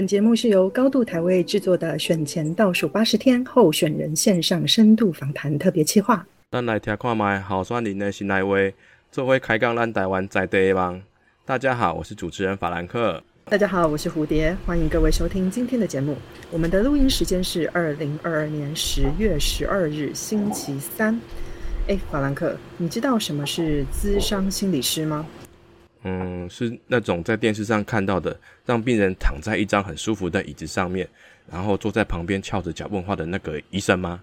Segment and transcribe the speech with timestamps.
[0.00, 6.26] 本节目是由高度台位制作的选前倒数八十天候选人线上深度访谈特别企划。
[6.50, 8.56] 咱来听看卖候选人的新来话，
[9.12, 11.02] 做会开讲咱台湾在地的梦。
[11.44, 13.22] 大家好，我是主持人法兰克。
[13.44, 16.16] 大家好，我是蝴蝶，欢迎各位收听今天的节目。
[16.50, 21.20] 我们的录音时间是二零二二年十月十二日星期三。
[21.88, 25.26] 哎，法兰克，你知道什么是资商心理师吗？
[26.02, 31.08] 嗯，是那种在电视上看到的，让病人躺在一张很舒服的椅子上面，
[31.50, 34.22] 然后坐在旁边翘着脚问话的那个医生吗？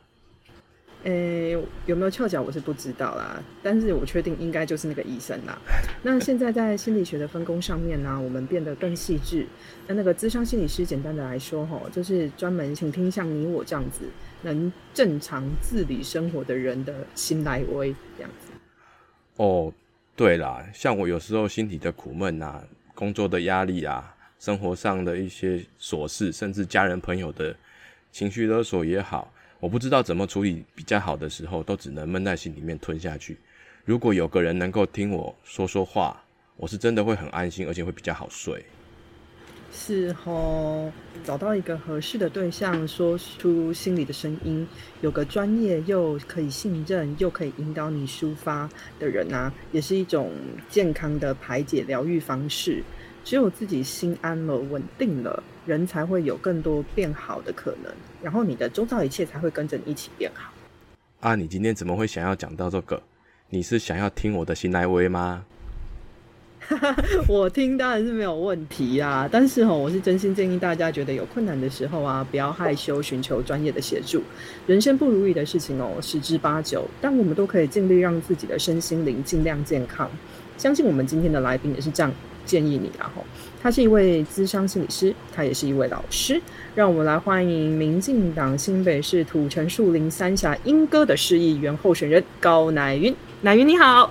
[1.03, 1.51] 诶，
[1.85, 5.57] 有没有翘脚我是不知道啦，但是我确定应该就是那个医生啦。
[6.01, 9.45] 那现在在心理学的分工上面呢，我们变得更细致。
[9.85, 14.05] 那那个咨商心理师，简单的来说，吼，就是专门倾听像你我这样子
[14.41, 18.51] 能正常自理生活的人的心来威这样子。
[19.37, 19.71] 哦，
[20.17, 22.63] 对啦，像我有时候心里的苦闷啊，
[22.95, 27.55] 工作的压力啊，生活上的一些琐事，甚至家人朋友的
[28.11, 29.31] 情绪勒索也好。
[29.59, 33.37] 我不知道怎么处理比较好的时候，都只能闷在心里面吞下去。
[33.85, 36.19] 如果有个人能够听我说说话，
[36.55, 38.65] 我是真的会很安心，而且会比较好睡。
[39.71, 40.91] 是哦，
[41.23, 44.67] 找到一个合适的对象，说出心里的声音，
[45.01, 50.31] 有个专业又可以信任又可以引导你抒发的人啊，也是一种
[50.69, 52.83] 健康的排解疗愈方式。
[53.23, 57.93] 只有自己心安了、稳定了，人才会有更多变好的可能，
[58.23, 60.53] 然后你的周遭一切才会跟着你一起变好。
[61.19, 63.01] 啊，你今天怎么会想要讲到这个？
[63.49, 65.45] 你是想要听我的心来威吗？
[67.27, 74.21] 我听当然是没有问题啊，但是哈，我是真心建议大家，觉得有困难的时候啊，不要害羞，寻求专业的协助。
[74.65, 80.09] 人生不如意的事情哦，十之八九，但我们都可以尽力让自己的身心灵尽量健康。
[80.57, 82.11] 相信我们今天的来宾也是这样。
[82.45, 83.21] 建议你，然后
[83.61, 86.41] 他是一位资商心理师，他也是一位老师。
[86.73, 93.13] 让我们来欢迎民进党新北市土城树林三峡莺歌的市议员候选人高乃云。
[93.41, 94.09] 乃云你好，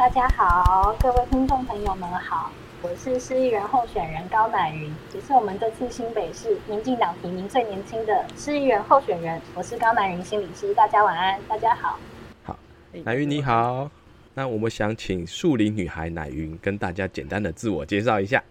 [0.00, 2.50] 大家好，各位听众朋友们好，
[2.80, 9.38] 我是市议员候选人高乃云，也是我们这次新北市民进党提名最年轻的市议员候选人。
[9.54, 11.98] 我是高乃云心理师，大家晚安，大家好。
[12.44, 12.58] 好，
[13.04, 13.90] 乃云你好。
[14.32, 18.42] 那我们想请树林女孩乃云跟大家简单的自我介绍一下。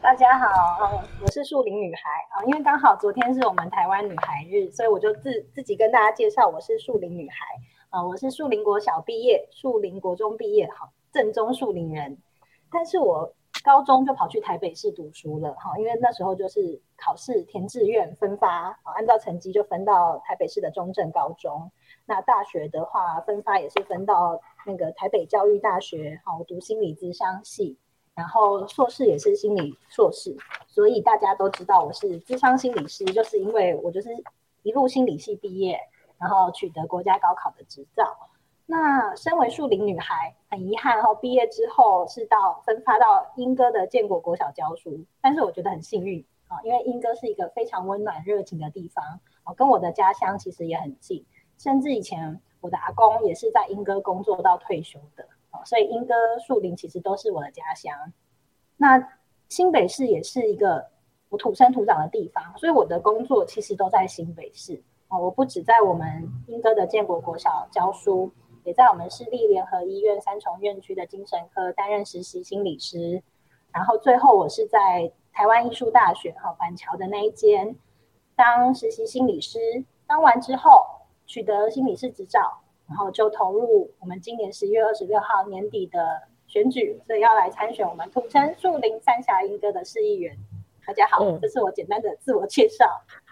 [0.00, 0.46] 大家好，
[0.80, 7.36] 嗯，我是树林女孩啊，因为刚好昨天是我们台湾女孩日，所以我就自自己跟大家介绍，我是树林女孩
[7.90, 12.18] 啊，我是树林国小毕业，树林国中毕业，好，正宗树林人。
[12.70, 13.32] 但是我
[13.64, 21.70] 高中就跑去台北市读书了，哈，因为那时候就是考试填志愿分发，按照成绩就分到台北市的中正高中。
[22.04, 27.78] 那大学的话，分发也是分到那个台北教育大学，好读心理咨商系，
[28.14, 34.10] 然后硕士也是心理硕士，所以大家都知道我是咨商心理师，就是因为我就是
[34.62, 35.80] 一路心理系毕业，
[36.18, 38.04] 然后取得国家高考的执照。
[38.66, 49.02] 那身为树林女孩，很遗憾哈，毕业之后是到分发到英歌的建国国小教书，但是我觉得很幸运啊，因为英歌是一个非常温暖热情的地方，
[49.44, 51.24] 哦，跟我的家乡其实也很近。
[51.56, 55.26] 甚至以前我的阿公也是在莺歌工作到退休的
[55.64, 56.14] 所以莺歌
[56.46, 58.12] 树林其实都是我的家乡。
[58.76, 59.02] 那
[59.48, 60.86] 新北市也是一个
[61.30, 65.18] 我土生土长的地方，所以我的工作其实都在新北市哦。
[65.18, 68.30] 我不止在我们莺歌的建国国小教书，
[68.64, 73.22] 也在我们市立联合医院三重院区的精神科担任实习心理师。
[73.72, 77.76] 然后最后我是在台湾艺术大学哈板桥的那一间
[78.36, 80.84] 当实习心理师，当完之后。
[81.30, 82.40] 取得心理师执照，
[82.88, 90.34] 然后就投入我们今年十月二十六号年底的选举，所以要来参选我们土城树林三峡莺歌的市议员。
[90.86, 92.86] 大家好，这是我简单的自我介绍。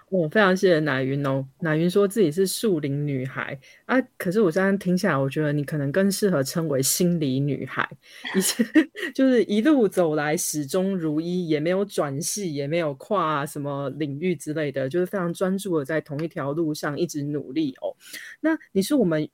[0.08, 1.44] 我非常谢谢奶云哦。
[1.58, 7.88] 奶云说自己是树林女孩啊，可是我刚刚听下来，我觉得你可能更适合称为心理女孩，
[8.36, 8.64] 一直
[9.12, 17.96] 就是一路走来始终如一，也没有转系，也没有跨什么领域之类的，就是非常专注的在同一条路上一直努力哦。
[18.40, 19.28] 那你是我们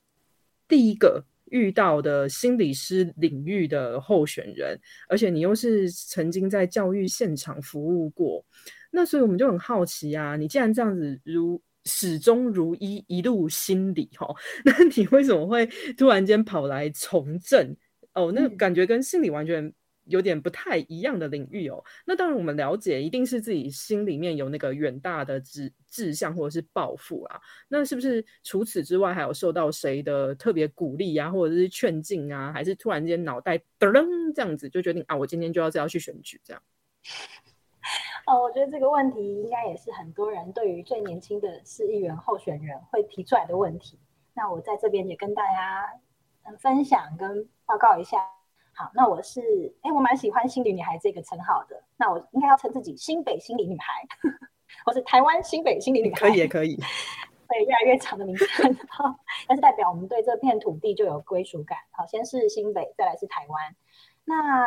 [0.67, 8.43] 第一个遇到的心理师领域的候选人，而且你又是曾经在教育现场服务过。
[8.95, 14.33] 那所以我们就很好奇啊，你既然这样子如始终如一一路心理哈，
[14.65, 15.67] 那你为什么会
[15.97, 17.75] 突然间跑来从政？
[18.13, 19.73] 哦，那感觉跟心理完全
[20.05, 21.83] 有点不太一样的领域哦。
[22.05, 27.41] 那当然我们了解，一定是自己心里面有那个远大的志志向或者是抱负啊。
[27.69, 32.53] 那是不是除此之外还有受到谁的特别鼓励啊，或者是劝进啊？
[32.53, 36.63] 还是突然间脑袋噔这样子就决定啊，我今天就要这样去选举这样？
[38.27, 43.99] 哦，我觉得这个问题应该也是很多人对于最年轻的市议员候选人会提出来的问题。
[44.35, 45.93] 那我在这边也跟大家
[46.59, 48.19] 分享跟报告一下。
[48.75, 51.83] 好，那我是哎，我蛮喜欢“心理女孩”这个称号的。
[51.97, 54.07] 那我应该要称自己“新北心理女孩”，
[54.87, 56.77] 我是台湾新北心理女孩，可以也可以。
[57.49, 58.75] 对，越来越长的名称，
[59.47, 61.77] 但是代表我们对这片土地就有归属感。
[61.91, 63.77] 好，先是新北，再来是台湾。
[64.25, 64.67] 那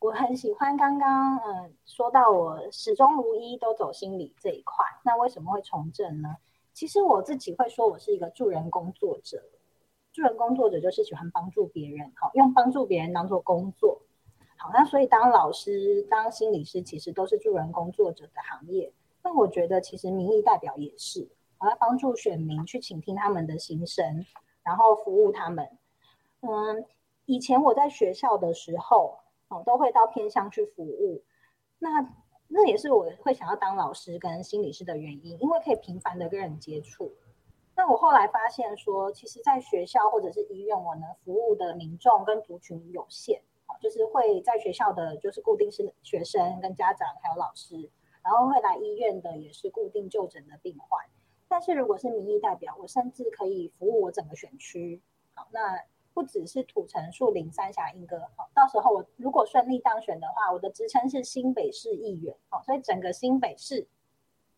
[0.00, 6.36] 我很喜欢刚刚嗯说到我始终如一都走心理这一块，那为什么会从政呢？
[6.72, 9.42] 其实我自己会说我是一个助人工作者，
[10.10, 14.00] 助人工作者就是喜欢帮助别人，好用帮助别人当做工作，
[14.56, 18.90] 好那所以当老师、当心理师其实都是助人工作者的行业。
[19.22, 24.24] 那我觉得其实民意代表也是，我要帮助选民去倾听他们的心声，
[24.62, 25.68] 然后服务他们。
[26.40, 26.86] 嗯。
[27.26, 29.19] 以前我在学校的时候，
[29.50, 31.22] 哦，都会到偏乡去服务。
[31.78, 31.88] 那
[32.48, 37.12] 那也是我会想要当老师跟心理师的原因，因为可以频繁的跟人接触。
[37.76, 43.40] 那我后来发现说，其实，在学校或者是医院，我能服务的民众跟族群有限。
[43.66, 47.90] 哦，就是会在学校的就是固定是学生跟家长还有老师，
[48.22, 51.04] 然后会来医院的也是固定就诊的病患。
[51.48, 55.02] 但是如果是民意代表，我甚至可以服务我整个选区。
[55.34, 55.80] 好，那。
[56.12, 63.86] 不只是土城、树林、三峡、莺歌，好，到时候我如果顺利当选的话，我的职称是新北市议员，好，所以整个新北市，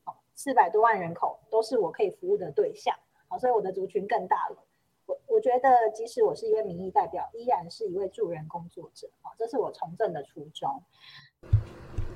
[0.05, 2.97] 好，四百多万人口都是我可以服务的对象，
[3.29, 4.57] 好，所以我的族群更大了。
[5.05, 10.83] 我我觉得，即使我是一位民意代表，依然是一位助人工作者，好，这是我从政的初衷。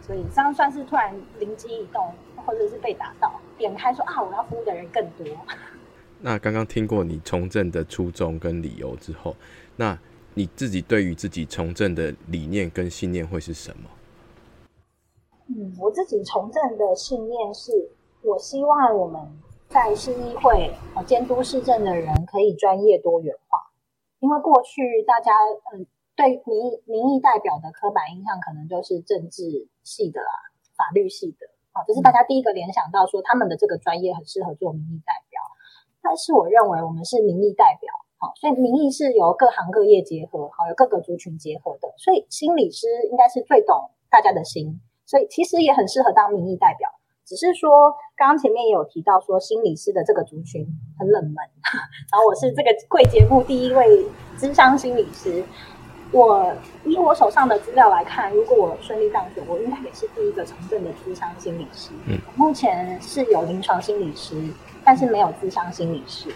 [0.00, 2.14] 所以这样算是突然灵机一动，
[2.46, 5.26] 或者是被打到，点开说啊，我要服务的人更多。
[6.20, 9.36] 那刚刚听过你从政的初衷跟理由之后，
[9.76, 9.98] 那
[10.34, 13.90] 你自己对于自己从政的理念跟信念会是什么？
[15.48, 17.90] 嗯，我自己从政的信念是，
[18.22, 19.22] 我希望我们
[19.68, 23.60] 在市议会呃监督市政的人可以专业多元化，
[24.18, 25.32] 因为过去大家
[25.72, 25.86] 嗯
[26.16, 30.30] 对民意民意代表的刻板印象可能就是政治系的啦、
[30.74, 35.25] 法律系的啊，这是大家第一个联想到说他们的这个专业很适合做民意代表。
[36.06, 46.88] 但是我认为我们是民意代表，好，所以民意是由各行各业结合，好，有各个族群结合的，所以心理师应该是最懂大家的心，所以其实也很适合当民意代表。
[47.24, 50.64] 只是说，刚刚前面也有提到说，心理师的这个族群
[50.96, 51.34] 很冷门，
[52.12, 54.06] 然后我是这个贵节目第一位
[54.38, 55.44] 智商心理师，
[56.12, 56.54] 我
[56.84, 61.90] 以我手上的资料来看，如果我顺利当选，我应该也是第一个从政的智商心理师。
[62.06, 64.40] 嗯，目前是有临床心理师。
[64.86, 66.32] 但是没有智商心理师，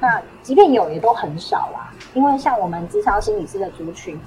[0.00, 1.94] 那即便有也都很少啦。
[2.14, 4.18] 因为像我们智商心理师的族群，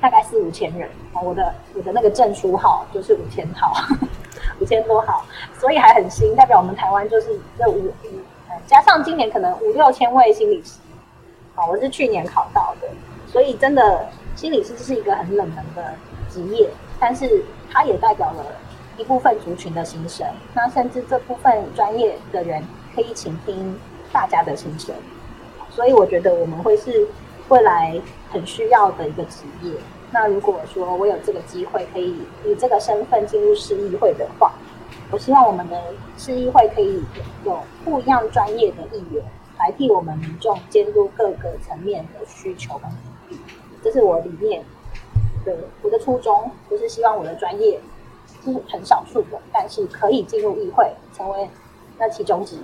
[0.00, 0.90] 大概四五千人
[1.22, 3.72] 我的我的那个证书号就是五千号，
[4.58, 5.24] 五千多号，
[5.60, 6.34] 所以还很新。
[6.34, 7.92] 代表我们台湾就是这五，
[8.66, 10.80] 加上今年可能五六千位心理师，
[11.54, 12.88] 好，我是去年考到的，
[13.28, 15.94] 所以真的心理师是一个很冷门的
[16.28, 18.44] 职业，但是它也代表了
[18.96, 20.26] 一部分族群的心声。
[20.52, 22.60] 那甚至这部分专业的人。
[22.94, 23.78] 可以倾听
[24.12, 24.94] 大家的心声，
[25.70, 27.06] 所以我觉得我们会是
[27.48, 29.72] 未来很需要的一个职业。
[30.12, 34.52] 那如果说我有这个机会，可以以这个身份进入市议会的话，
[35.10, 35.82] 我希望我们的
[36.16, 37.02] 市议会可以
[37.44, 39.24] 有不一样专业的议员
[39.58, 42.88] 来替我们民众监督各个层面的需求跟
[43.28, 43.38] 利
[43.82, 44.64] 这是我理念，
[45.44, 47.80] 的我的初衷，就是希望我的专业
[48.44, 51.50] 是很少数的，但是可以进入议会，成为
[51.98, 52.58] 那其中之一。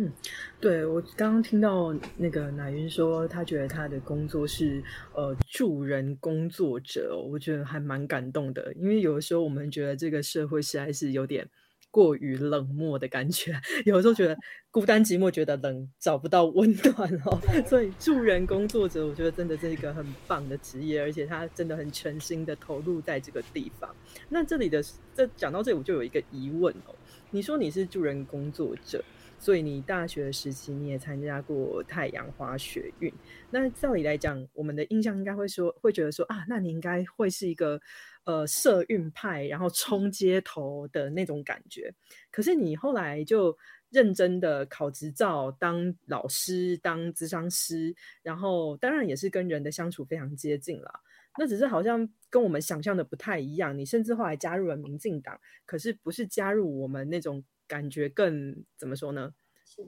[0.00, 0.12] 嗯，
[0.60, 4.80] 对我刚刚听到那个奶云说，他觉得他的工作是
[5.12, 8.72] 呃助人工作者，我觉得还蛮感动的。
[8.74, 11.44] 因为有的时候我们觉得这个社会实在是有点
[11.90, 14.36] 过于冷漠的感觉， 有的时候觉得
[14.70, 17.36] 孤单寂寞，觉得冷，找不到温暖哦。
[17.66, 23.92] 所以助人工作者，我觉得真的是一个很棒的职业，而且他真的很全心的投入在这个地方。
[24.28, 24.80] 那这里的
[25.12, 26.94] 这讲到这里，我就有一个疑问哦，
[27.30, 29.04] 你说你是助人工作者。
[29.40, 33.14] 所以你大学时期你也参加过太阳花学运，
[33.52, 37.80] 那照理来讲，我们的印象应该会说，会觉得说啊，那你应该会是一个
[38.24, 41.94] 呃社运派，然后冲街头的那种感觉。
[42.32, 43.56] 可是你后来就
[43.90, 51.00] 认真的考执照，当老师，当咨商师，然后当然也是跟人的相处非常接近了。
[51.38, 53.76] 那只是好像跟我们想象的不太一样。
[53.76, 57.44] 你甚至后来加入了民进党，可是不是加入我们那种。
[57.68, 59.30] 感觉更怎么说呢？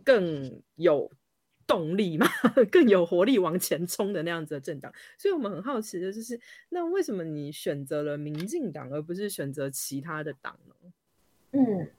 [0.04, 1.10] 更有
[1.66, 2.26] 动力嘛，
[2.70, 4.92] 更有活力往前冲的那样子的政党。
[5.16, 6.38] 所以我们很好奇的就是，
[6.68, 10.74] 那为什么你选择了民进党，而不是选择其他的党呢？
[11.52, 11.90] 嗯，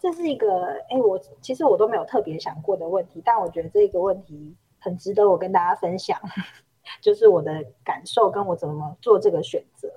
[0.00, 6.18] 这是一个哎，我其实我都没有特别想过的问题，但我觉得这个问题很值得我跟大家分享，
[7.02, 9.88] 就是我的感受跟我怎么做这个选择。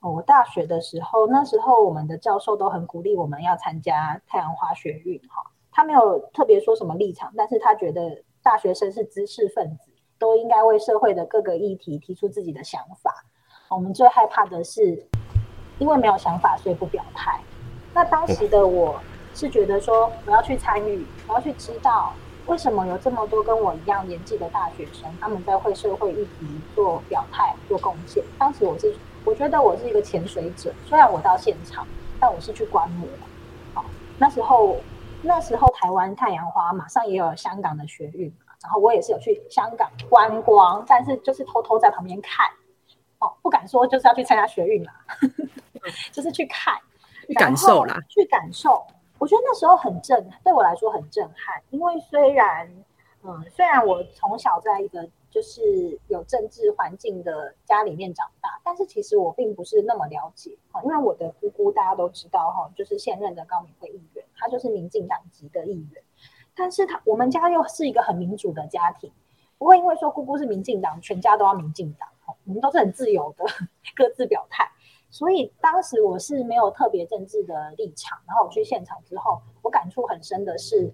[0.00, 13.24] 我大学的时候，那时候我们的教授都很鼓励我们要参加太阳花学运，哈，他没有特别说什么立场，但是他觉得大学生是知识分子，都应该为社会的各个议题提出自己的想法。
[13.68, 15.06] 我们最害怕的是，
[15.78, 17.40] 因为没有想法，所以不表态。
[17.92, 19.00] 那当时的我
[19.36, 22.12] 是觉得说，我要去参与，我要去知道
[22.46, 28.24] 为什么有这么多跟我一样年纪的大学生，他们在为社会议题做表态、做贡献。
[28.38, 28.92] 当时我是。
[29.26, 31.84] 我觉得我是一个潜水者，虽然我到现场，
[32.20, 33.08] 但我是去观摩。
[33.74, 33.84] 好，
[34.18, 34.76] 那时候
[35.20, 42.46] 那时候台湾太阳花马上也有香港的学运然后我也是有去香港观光，但是就是偷偷在旁边看，
[43.18, 44.92] 哦，不敢说就是要去参加学运啦，
[46.12, 46.78] 就是去看，
[47.34, 48.86] 感受啦，去感受。
[49.26, 52.70] 我觉得那时候很震，对我来说很震撼，因为虽然，
[53.24, 55.08] 嗯，虽然我从小在一个。
[55.28, 66.02] 就是有政治环境的家里面长大，但是其实我并不是那么了解哈，因为我的姑姑大家都知道哈，就是现任的高敏会议员，他就是民进党籍的议员，
[66.54, 69.12] 但是他我们家又是一个很民主的家庭，
[69.58, 72.08] 不会因为说姑姑是民进党，全家都要民进党，
[72.46, 73.44] 我们都是很自由的
[73.94, 74.66] 各自表态，
[75.10, 80.92] 所以当时我是没有特别政治的立场，然后我去现场之后，我感触很深的是，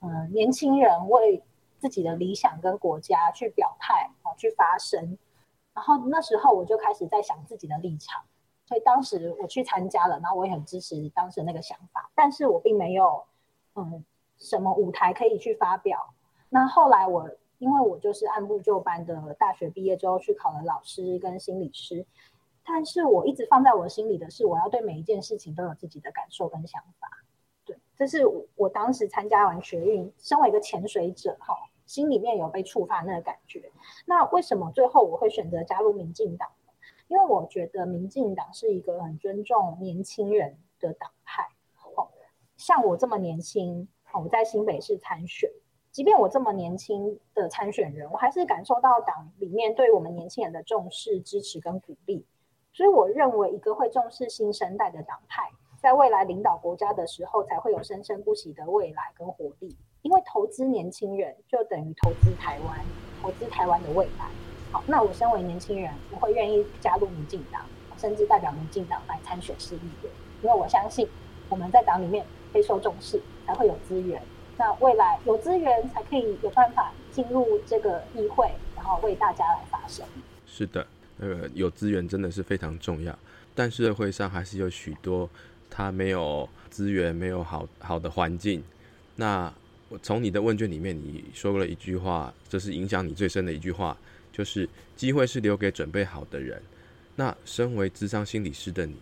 [0.00, 1.42] 嗯，年轻人为。
[1.76, 5.18] 自己的理想跟国家去表态啊，去发声，
[5.74, 8.24] 然后那时候我就开始在想自己的立场，
[8.64, 13.22] 所以当时我去参加了，然后我也很支持当时那个想法，但是我并没有
[13.74, 14.02] 嗯
[14.38, 16.14] 什么舞台可以去发表。
[16.48, 17.28] 那后来我
[17.58, 22.06] 因为我就是按部就班的大学毕业之后去考了老师跟心理师，
[22.64, 27.08] 但是我一直放在我心里的是，我要对每一件事情都有自己的感受跟想法。
[27.64, 28.24] 对，这是
[28.56, 31.54] 我当时参加完学运，身为一个潜水者哈。
[31.86, 33.70] 心里面有被触发那个感觉，
[34.06, 36.48] 那为什么最后我会选择加入民进党？
[37.08, 41.46] 因为我觉得民进党是一个很尊重年轻人的党派。
[41.94, 42.08] 哦，
[42.56, 45.50] 像我这么年轻，我在新北市参选，
[45.90, 52.24] 即便我这么年轻的参选人，我还是感受到党里面对我们年轻人的重视、支持跟鼓励。
[52.74, 55.48] 所以我认为，一个会重视新生代的党派，
[55.80, 59.76] 在未来领导国家的时候，才会有生生不息的未来跟活力。
[60.02, 62.84] 因为投资年轻人就等于投资台湾，
[63.22, 64.26] 投资台湾的未来。
[64.72, 67.62] 好，那我身为年轻人，我会愿意加入民进党，
[67.96, 70.12] 甚至代表民进党来参选市议员。
[70.42, 71.08] 因为我相信
[71.48, 74.20] 我们在党里面备受重视，才会有资源。
[74.58, 80.04] 那未来有资源，才可以有办法进入这个议会，然后为大家来发声。
[80.44, 80.86] 是的，
[81.18, 83.16] 呃，有资源真的是非常重要，
[83.54, 85.30] 但社会上还是有许多
[85.70, 88.62] 他没有资源，没有好好的环境。
[89.16, 89.52] 那
[89.88, 93.96] 我从你的问卷里面，你说了一句话，这是影响你最深的一句话，
[94.32, 96.60] 就是机会是留给准备好的人。
[97.14, 98.96] 那身为智商心理师的你，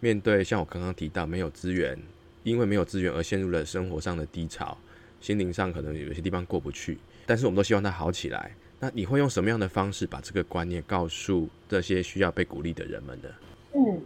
[0.00, 1.98] 面对像我刚刚提到没有资源，
[2.42, 4.76] 因为没有资源而陷入了生活上的低潮，
[5.22, 8.54] 心灵上可能有些地方过不去，但是我们都希望他好起来。
[8.78, 13.28] 那你会用什么样的方式把这个观念告诉这些需要被鼓励的人们呢？
[13.72, 14.04] 嗯，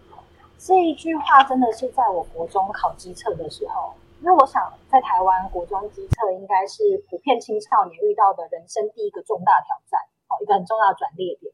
[0.59, 3.93] 这一句话真的是在我国中考机测的时候。
[4.21, 4.61] 因为我想，
[4.93, 9.99] 在台湾国中基测应该是普遍青少年遇到的人生第一个重大挑战，
[10.29, 11.50] 哦，一个很重要的转捩点。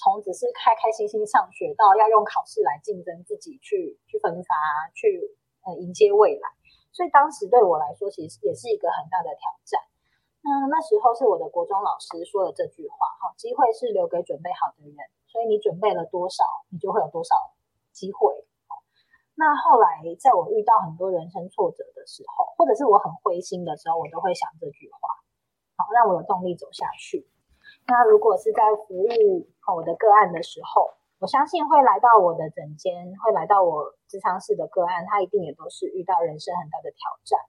[0.00, 4.56] 从只是开开心心上学，到要用考试来竞争自己，去去分发，
[4.96, 5.28] 去
[5.68, 6.48] 呃迎接未来。
[6.90, 9.76] 所以当时对我来说，其实也是一个很大的挑战。
[10.46, 14.94] 嗯，那时候是我的国中老师说的这句话，哈，机会是留给准备好的人，
[15.26, 17.34] 所以你准备了多少，你就会有多少
[17.90, 18.46] 机会。
[19.34, 24.98] 那后来，在我遇到很多人生挫折的时候，或者是我很灰心的时候，我都会想这句话，
[25.76, 27.26] 好让我有动力走下去。
[27.88, 37.40] 那如果是在服务我的个案的时候，我相信会来到我的诊间，会来到我智商室的个案，他一定也都是遇到人生很大的挑战。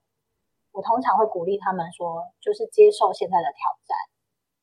[0.72, 3.98] 我通常会鼓励他们说，就是接受现在的挑战，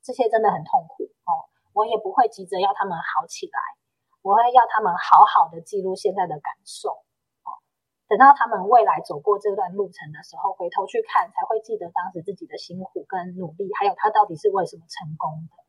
[0.02, 1.50] 这些真的很痛苦哦。
[1.72, 3.58] 我也不会急着要他们好起来，
[4.22, 6.90] 我会要他们好好的记录现在的感受
[7.42, 7.50] 哦。
[8.06, 15.64] 等到他们未来走过这段路程的时候，回头去看，才会记得当时自己的辛苦跟努力，还有他到底是为什么成功的。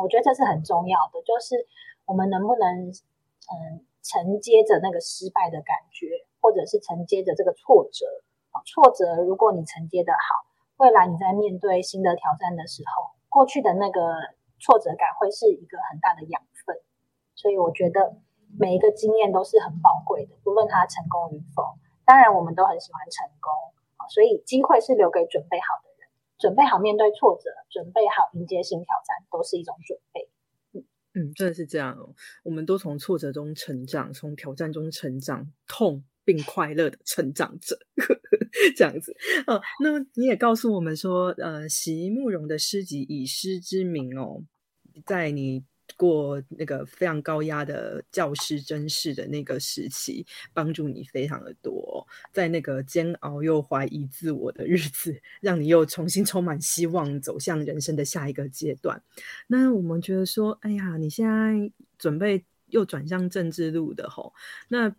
[0.00, 1.66] 我觉得这是很重要的，就是
[2.06, 6.06] 我们能不能嗯承接着那个失败的感觉，
[6.40, 8.06] 或者是承接着这个挫折。
[8.64, 10.46] 挫折如果你承接的好，
[10.76, 14.00] 未来你在面对新的挑战的时候，过去的那个
[14.58, 16.76] 挫折感会是一个很大的养分。
[17.34, 18.18] 所以我觉得
[18.58, 21.62] 每一个经验都是很宝贵的，不论它成功与否。
[22.04, 23.52] 当然，我们都很喜欢成功，
[24.08, 30.28] 所以机会是留给准备好的人，准备好面对挫折，准备好迎接新挑战，都是一种准备。
[31.14, 32.14] 嗯，真的是这样哦。
[32.44, 37.78] 我们都从挫折中成长，从挑战中成长，痛并快乐的成长者，
[38.76, 39.16] 这样子。
[39.46, 44.44] 哦，那你也告诉我们说，呃，席慕容的诗集以诗之名哦，
[45.06, 45.64] 在你。
[45.96, 59.02] 过那个非常高压的教师真试的那个时期，帮助你非常的多，在那个煎熬又怀疑自我的日子，让你又重新充满希望，走向人生的下一个阶段。
[59.46, 64.34] 那我们觉得说，哎呀，你现在准备又转向政治路的吼，
[64.68, 64.94] 那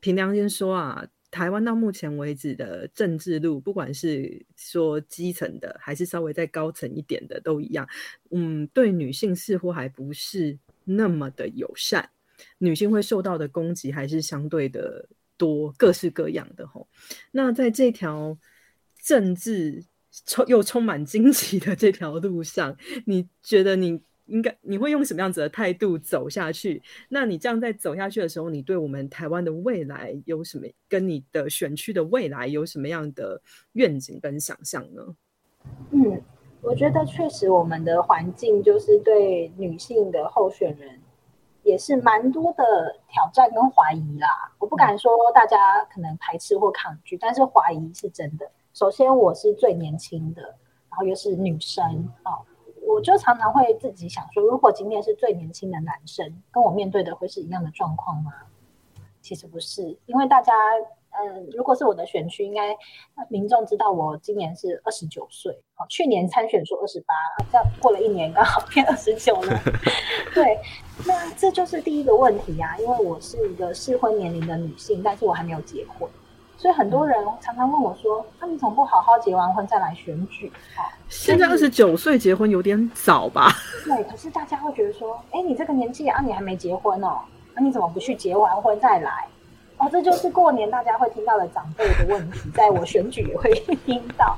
[0.00, 1.06] 凭良心说啊。
[1.32, 7.88] 台湾到目前为止的政治路，不管是说基层的，还是稍微再高层一点的，都一样。
[8.32, 12.10] 嗯，对女性似乎还不是那么的友善，
[12.58, 16.88] 女性会受到的攻击还是相对的多，各式各样的吼。
[17.30, 18.36] 那在这条
[19.00, 19.84] 政治
[20.26, 22.76] 充又充满惊奇的这条路上，
[23.06, 24.02] 你觉得你？
[24.30, 26.82] 应该你会用什么样子的态度走下去？
[27.08, 30.66] 那你这样在走下去的时候，你对我们台湾的未来有什么？
[30.88, 33.40] 跟你的选区的未来有什么样的
[33.72, 35.02] 愿景跟想象呢？
[35.90, 36.22] 嗯，
[36.62, 40.98] 我觉得确实我们的环境就是对女性的候选人
[41.62, 42.64] 也是蛮多的
[43.08, 44.28] 挑战跟怀疑啦。
[44.58, 48.50] 我不敢说大家可能排斥或抗拒，但是怀疑是真的。
[48.72, 51.84] 首先我是最年轻的，然后又是女生
[52.22, 52.32] 啊。
[52.92, 58.32] 我就常常会自己想说，如果今天是最年轻的男生，跟我面对的会是一样的状况吗？
[59.20, 60.52] 其实不是，因为大家，
[61.10, 62.76] 嗯，如果是我的选区，应该
[63.28, 67.14] 民众知道我今年是二十九岁，好，去年参选说二十八，
[67.52, 69.60] 这样过了一年刚好变二十九了。
[70.34, 70.58] 对，
[71.06, 76.08] 那这就是第一个问题呀，因为我是一个适婚年龄的女性，但是我还没有结婚。
[76.60, 83.50] 所以很多人常常问我说：“那你怎么不好好结完婚再来选举？”啊，现在二十九岁结婚有点早吧？
[83.82, 87.20] 对，可是大家会觉得说：“哎，你这个年纪啊，你还没结婚哦，
[87.54, 89.26] 那你怎么不去结完婚再来？”
[89.80, 93.50] 哦，这就是过年大家会听到的长辈的问题， 在我选举也会
[93.86, 94.36] 听到。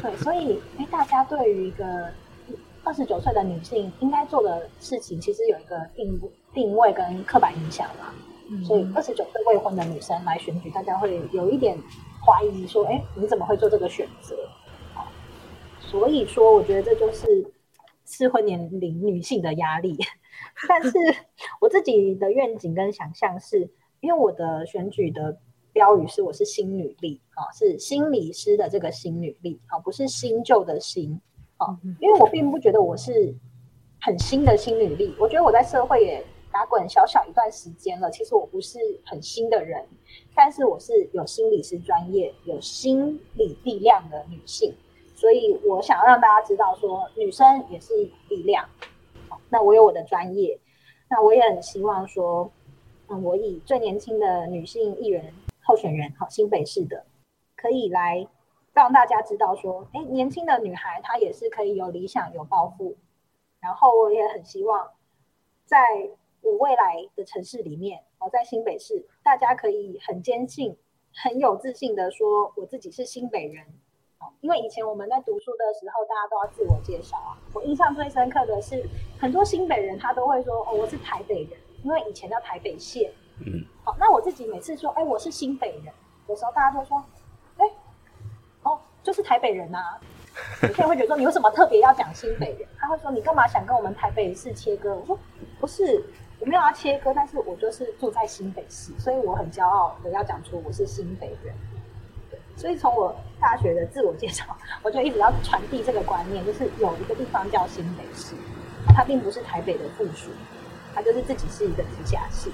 [0.00, 2.08] 对，所以哎，大家对于一个
[2.84, 6.18] 二十九岁的女性应该做的事情，其实有一个定
[6.54, 8.06] 定位跟刻板印象嘛。
[8.64, 11.78] 所以二十九岁未婚的女生来选举，大家会有一点
[12.24, 14.36] 怀疑，说：“哎，你怎么会做这个选择？”
[15.78, 17.52] 所以说，我觉得这就是
[18.04, 19.96] 适婚年龄女性的压力。
[20.68, 20.90] 但是
[21.60, 25.38] 我自己的愿景跟想象是，因为我的选举的
[25.72, 31.20] 标语是“我是新女力”啊，是心理师的这个新女力啊，不是新旧的新
[31.56, 31.78] 啊。
[32.00, 33.32] 因为我并不觉得我是
[34.00, 36.24] 很新的新女力，我觉得我在社会也。
[36.52, 39.86] 打滚小小一段时间了，其实我不是很新的人，
[40.34, 44.74] 但是我是有心理师专业、有心理力量的女性，
[45.14, 47.94] 所以我想要让大家知道，说女生也是
[48.28, 48.68] 力量。
[49.48, 50.58] 那我有我的专业，
[51.08, 52.50] 那我也很希望说，
[53.08, 55.32] 嗯，我以最年轻的女性艺人
[55.62, 57.06] 候选人，好，新北市的，
[57.56, 58.26] 可以来
[58.72, 62.96] 让大家知道说，哎，年轻的女孩她也是可以有理想、有抱负。
[63.60, 64.90] 然后我也很希望
[65.64, 66.10] 在。
[66.42, 70.76] 我未来的城市里面，我在新北市，大家可以很坚信、
[71.14, 73.66] 很有自信的说，我自己是新北人。
[74.42, 77.36] 因为以前我们在读书的时候，大家都要自我介绍啊。
[77.54, 78.82] 我印象最深刻的是，
[79.18, 83.10] 很多新北人他都会说，哦，我是台北人，因为以前叫台北县。
[83.38, 83.64] 嗯。
[83.82, 85.92] 好，那我自己每次说，哎，我是新北人，
[86.28, 87.02] 有时候大家都说，
[87.56, 87.66] 哎，
[88.62, 89.98] 哦，就是台北人啊。
[90.62, 92.68] 有些人会觉得说，你为什么特别要讲新北人？
[92.78, 94.94] 他会说，你干嘛想跟我们台北市切割？
[94.94, 95.18] 我说，
[95.58, 96.04] 不是。
[96.40, 101.54] 我没有要切割，但是我就是住在新北市，所以我很骄傲的要讲出我是新北人。
[102.56, 104.44] 所以从我大学的自我介绍，
[104.82, 108.34] 我就一直要传递这个观念，就是有一个地方叫新北市，
[108.94, 110.30] 它并不是台北的附属，
[110.94, 112.50] 它就是自己是一个直辖市。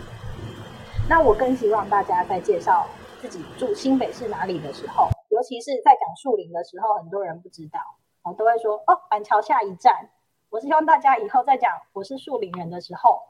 [1.08, 2.86] 那我更希望大家在介绍
[3.20, 7.80] 自己住新北市哪里的时候，尤其是在讲树林的时候，很多人不知道，
[8.24, 10.10] 我都会说哦，板桥下一站。
[10.50, 13.20] 我是希望大家以后在讲我是树林人的时候。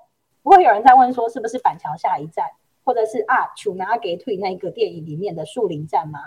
[0.46, 2.46] 不会有人在问说是不是板桥下一站，
[2.85, 6.20] 或者是啊，楚拿给退那个电影里面的树林站吗？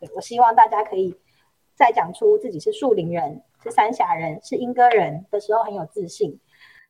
[0.00, 1.14] 对我希望大家可以
[1.74, 6.40] 在讲出自己是树林人、是三峡人、是莺歌人的时候很有自信，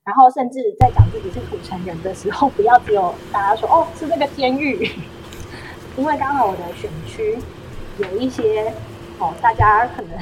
[0.05, 4.89] 然后甚至在讲自己是土城人的时候， 不要只有大家说哦是那个监狱，
[5.97, 7.37] 因为刚好我的选区
[7.99, 8.73] 有一些
[9.19, 10.17] 哦，大家可能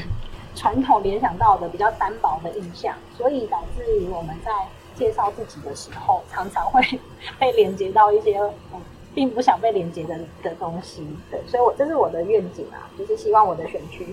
[0.54, 4.50] 传统联想到的比较单薄的印象，所以导致于我们在
[4.96, 6.82] 介绍自己的时候，常常会
[7.38, 8.38] 被连接到一些
[8.72, 8.80] 嗯，
[9.14, 11.02] 并不想被连接的的东西。
[11.30, 14.06] 对，所以我这是我的愿景啊，就是希望我的选区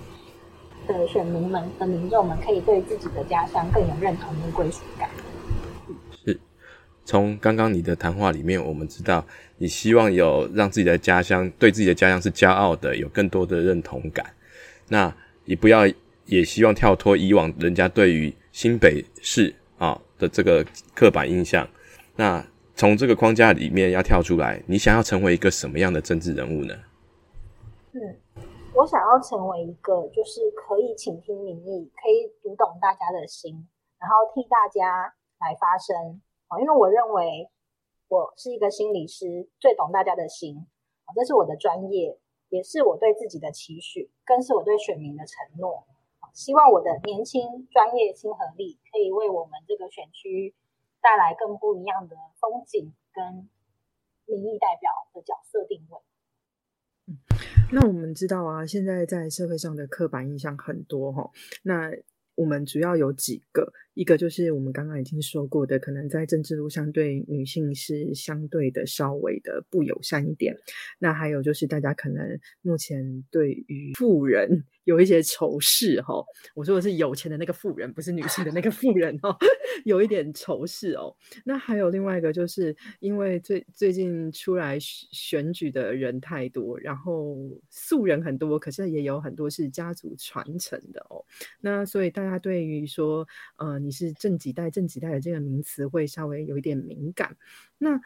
[0.88, 5.10] 的选民们的民众们可以对自己的家乡更有认同跟归属感。
[6.26, 6.40] 是，
[7.06, 9.26] 从刚刚你的谈话里面，我们知道
[9.58, 14.26] 你希望有让自己的家乡对自己的家乡是骄傲的，有更多的认同感。
[14.90, 15.14] 那
[15.46, 15.88] 你不要，
[16.26, 19.54] 也希望跳脱以往人家对于新北市
[20.24, 21.68] 的这个刻板印象。
[22.16, 22.42] 那
[22.74, 26.74] 从这个框架里面要跳出来，你想要成为一个什么样的政治人物呢？
[27.92, 28.00] 嗯，
[28.74, 33.68] 我想要成为一个就是可以倾听民意，可以读懂大家的心，
[34.00, 36.60] 然后替大家来发声啊。
[36.62, 37.50] 因为我认为
[38.08, 40.56] 我是一个心理师，最懂大家的心
[41.04, 42.18] 啊，这是我的专业。
[42.50, 45.88] 也是我对自己的期许，更是我对选民的承诺。
[46.34, 50.54] 希望我的年轻、专业、亲和力，可以为我们这个选区
[51.00, 53.48] 带来更不一样的风景跟
[54.26, 56.00] 民意代表的角色定位。
[57.06, 57.18] 嗯，
[57.72, 61.30] 那我们知道啊，现在在社会上的刻板印象很多哈。
[61.62, 61.92] 那
[62.36, 63.72] 我们主要有几个。
[63.94, 70.56] 一个就是我们刚刚已经说过的，可能在政治路上对女性是相对的稍微的不友善一点。
[71.00, 74.64] 那还有就是大家可能目前对于富人。
[74.86, 76.16] 有一些仇视哈，
[76.54, 79.34] 我说的是有钱的那个富人，不是女性的那个富人哦，
[79.86, 81.16] 有一点仇视哦。
[81.46, 91.24] 那还有另外一个，就是因为最最近出来选举的人太多，然后素人很多，可是也有很多是家族传承的哦。
[91.62, 93.26] 那所以大家对于说，
[93.56, 97.36] 呃，你是正几代、正几代的这个名词会稍微有一点敏感。
[97.78, 98.00] 那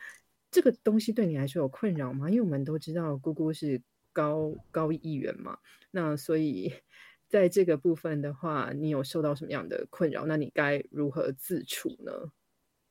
[0.51, 2.29] 这个东西对你来说有困扰吗？
[2.29, 3.81] 因为我们都知道姑姑是。
[4.13, 5.59] 高高议员嘛，
[5.91, 6.73] 那所以
[7.29, 10.25] 在这个部分的话，你有受到什么样的困扰？
[10.25, 12.11] 那你该如何自处呢？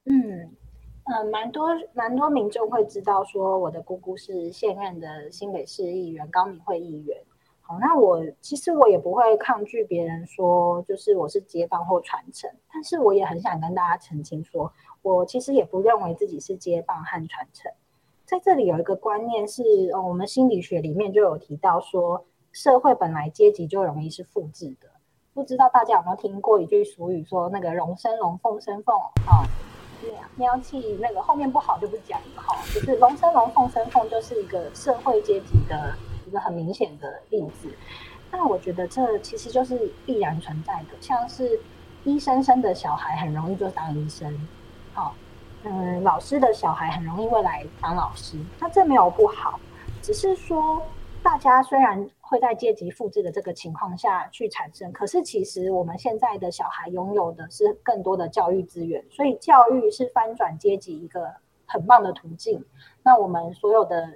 [0.05, 0.55] 嗯
[1.03, 7.21] 嗯，蛮多蛮多民众会知道说，我的姑姑是现任的新北市议员高明惠议员。
[7.69, 17.73] 好，那我其实我也不会抗拒别人说，就是我是接棒或传承，但是我也很想跟大家澄清，说我其实也不认为自己是接棒和传承。
[18.25, 24.89] 在这里有一个观念是，哦，我们心理学里面就有提到说，社会本来阶级就容易是复制的。
[25.35, 29.43] 不知道大家有没有听过一句俗语，说那个龙生龙，凤生凤，哦，
[30.37, 32.57] 喵气那个后面不好就不讲了哈。
[32.73, 35.93] 就是龙生龙，凤生凤，就是一个社会阶级的
[36.27, 37.69] 一个很明显的例子。
[38.31, 41.59] 那我觉得这其实就是必然存在的，像是
[42.05, 44.49] 医生生的小孩很容易就当医生，
[44.93, 45.15] 好。
[45.69, 49.59] 嗯，老师的小孩很容易未来当老师，那这没有不好，
[50.01, 50.81] 只是说
[51.25, 61.35] 大家虽然会在阶级复制的这个情况下去产生，可是其实我们现在的小孩拥有的是更多的教育资源，所以教育是翻转阶级一个
[61.65, 62.65] 很棒的途径。
[63.03, 64.09] 那我们所有的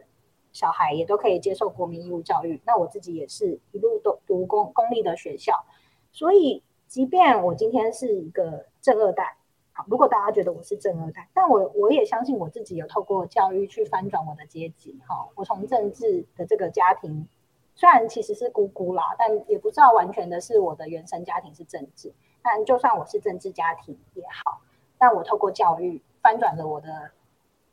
[0.52, 5.64] 小孩也都可以接受国民义务教育，那我自己也是一路都读公公立的学校，
[6.12, 9.36] 所以即便我今天是一个正二代。
[9.72, 14.98] 好如果大家觉得我是正二代，但我我也相信我自己有透过教育去翻转我的阶级。
[15.06, 17.28] 哈，我从政治的这个家庭，
[17.76, 22.12] 虽然其实是姑姑啦，但也不知道完全的是我的原生家庭是政治。
[22.42, 24.60] 但就算我是政治家庭也好，
[24.98, 27.12] 但我透过教育翻转了我的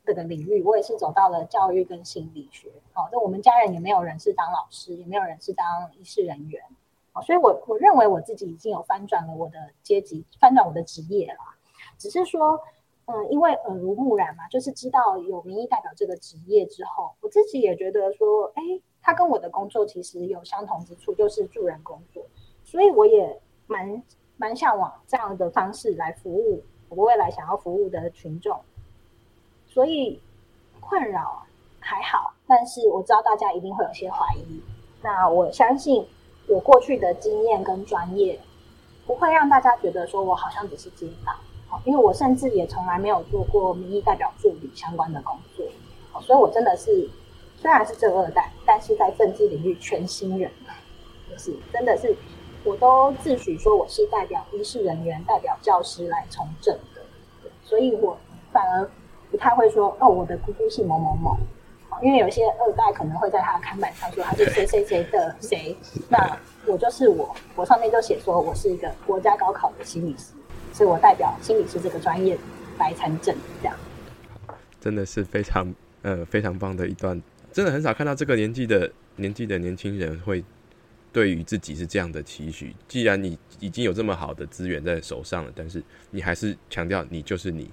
[0.08, 2.72] 这个领域，我也是走到了教育跟心理学。
[2.93, 6.63] 好，那我们家人也没有人是当老师，也没有人是当医师人员。
[7.12, 11.39] 好，所以我我认为我自己已经有翻转了我的阶级，翻转我的职业了。
[11.98, 12.58] 只是说，
[13.08, 18.62] 嗯，因为耳濡目染嘛，就是知道有民意代表这个职业之后，我自己也觉得说，哎，
[19.02, 22.24] 他跟我的工作其实有相同之处，就是助人工作，
[22.63, 24.02] 所以我也蛮
[24.38, 28.58] 蛮向往这样的方式来服务我未来想要服务的群众。
[29.78, 30.20] 所以
[30.80, 31.44] 困扰
[31.80, 34.60] 还好，但是我知道大家一定会有些怀疑。
[35.04, 36.04] 那我相信
[36.48, 38.40] 我过去的经验跟专业，
[39.06, 41.36] 不会让大家觉得说我好像只是街坊。
[41.86, 45.63] 因为我甚至也从来没有做过民意代表助理相关的工作，
[46.22, 47.08] 所以我真的是
[47.56, 50.50] 虽然是正二代，但是在政治领域全新人，
[51.30, 52.16] 就是真的是
[52.63, 57.04] 我都自诩说我是代表医事人员、代表教师来从政的，
[57.62, 58.18] 所以我
[58.52, 58.90] 反而
[59.32, 61.38] 不太会说哦，我的姑姑是某某某，
[62.02, 65.76] 因为有些二代可能会在他的看板上说他是谁谁谁的谁，
[66.10, 70.34] 那我就是我，我上面就写说我是一个国家高考的心理师。
[70.74, 72.38] 所以我代表心理师这个专业
[72.78, 73.76] 来参政，这样
[74.80, 77.20] 真的是非常呃非常棒的一段，
[77.52, 80.44] 真的很少看到这个年纪的年纪的年轻人会
[81.12, 82.76] 对于自己是这样的期许。
[82.88, 87.72] 既然你已经有这么好的资源在手上了，但是你还是强调你就是你，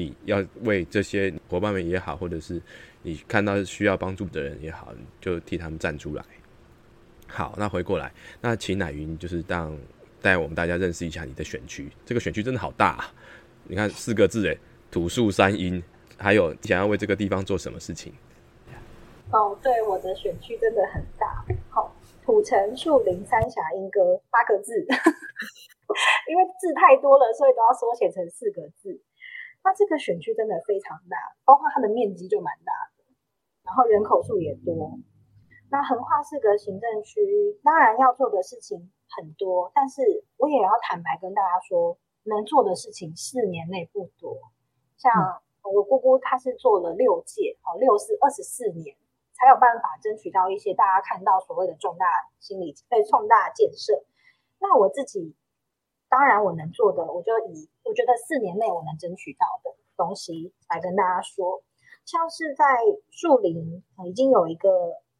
[0.00, 2.58] 你要为这些伙伴们也好，或者是
[3.02, 6.24] 你看到需要帮助的人也好，就替他们站出来。
[7.28, 8.10] 好，那回过来，
[8.40, 9.76] 那请乃云就是当
[10.22, 11.90] 带我们大家认识一下你的选区。
[12.06, 13.12] 这个选区真的好大，啊，
[13.64, 14.58] 你看四个字诶，
[14.90, 15.82] 土树山阴，
[16.16, 18.14] 还有想要为这个地方做什么事情？
[19.32, 21.44] 哦，对，我的选区真的很大。
[21.68, 24.80] 好，土城树林三峡莺歌八个字，
[26.26, 28.98] 因为字太多了，所以都要缩写成四个字。
[29.62, 33.04] 那这个选区真的非常大，包括它的面积就蛮大的，
[33.62, 34.98] 然后人口数也多。
[35.70, 37.20] 那横跨四个行政区，
[37.62, 40.02] 当然要做的事情很多，但是
[40.36, 44.36] 我也要坦白跟大家说，能做的事情四年内不多。
[44.96, 45.12] 像
[45.62, 48.96] 我姑姑，她是做了六届，哦，六是二十四年，
[49.32, 52.06] 才有办法争取到一些大家看到所谓的重大
[52.40, 54.02] 心理对重大建设。
[54.58, 55.36] 那我自己，
[56.10, 61.62] 当然我能做的，我就以我觉得四年内我能争取到的东西来跟大家说，
[62.04, 62.64] 像是在
[63.08, 64.68] 树林已经有一个。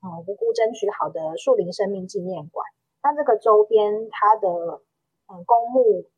[0.02, 2.64] 嗯，无辜争取好的树林生命纪念馆，
[3.02, 4.48] 那这个周边它的
[5.28, 6.08] 嗯公墓，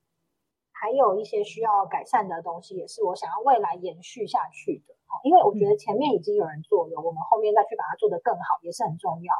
[0.70, 4.94] 还有一些需要改善的东西，也是我想要未来延续下去的。
[5.10, 9.34] 好，因为我觉得前面已经有人做了，我们后面再去把它做得更好，也是很重要。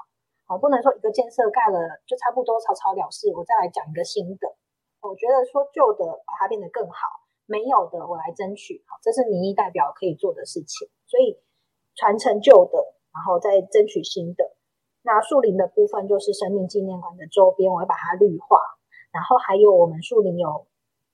[0.45, 4.57] 好，不能说一个建设盖了就差不多草草了事，我再来讲一个新的。
[5.03, 8.83] 我觉得说旧的把它变得更好，没有的我来争取。
[9.03, 11.38] 这是民意代表可以做的事情，所以
[11.95, 12.79] 传承旧的。
[13.12, 14.57] 然后再争取新的。
[15.03, 18.57] 那树林的部分就是生命纪念馆的周边，我会把它绿化。
[19.12, 20.67] 然后还有我们树林有，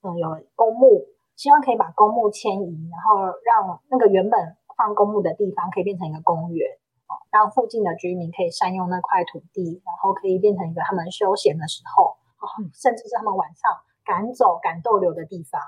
[0.02, 6.70] 嗯，有公墓，希望可以把公墓迁移，然后让那个原本放公墓的地方可以变成一个公园，
[7.08, 13.70] 哦，让附近的居民可以善用那块土地，然后可以变成一个他们休闲的时候，哦，甚至是他们晚上
[14.04, 15.60] 赶走赶逗留的地方。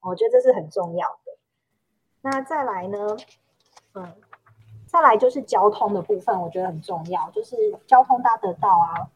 [0.00, 1.38] 我觉得这是很重要的。
[2.22, 2.98] 那再来呢，
[3.94, 4.14] 嗯。
[4.86, 7.56] 再来就是交通的部分，我觉得很重要，就是
[7.86, 9.08] 交通搭得到啊，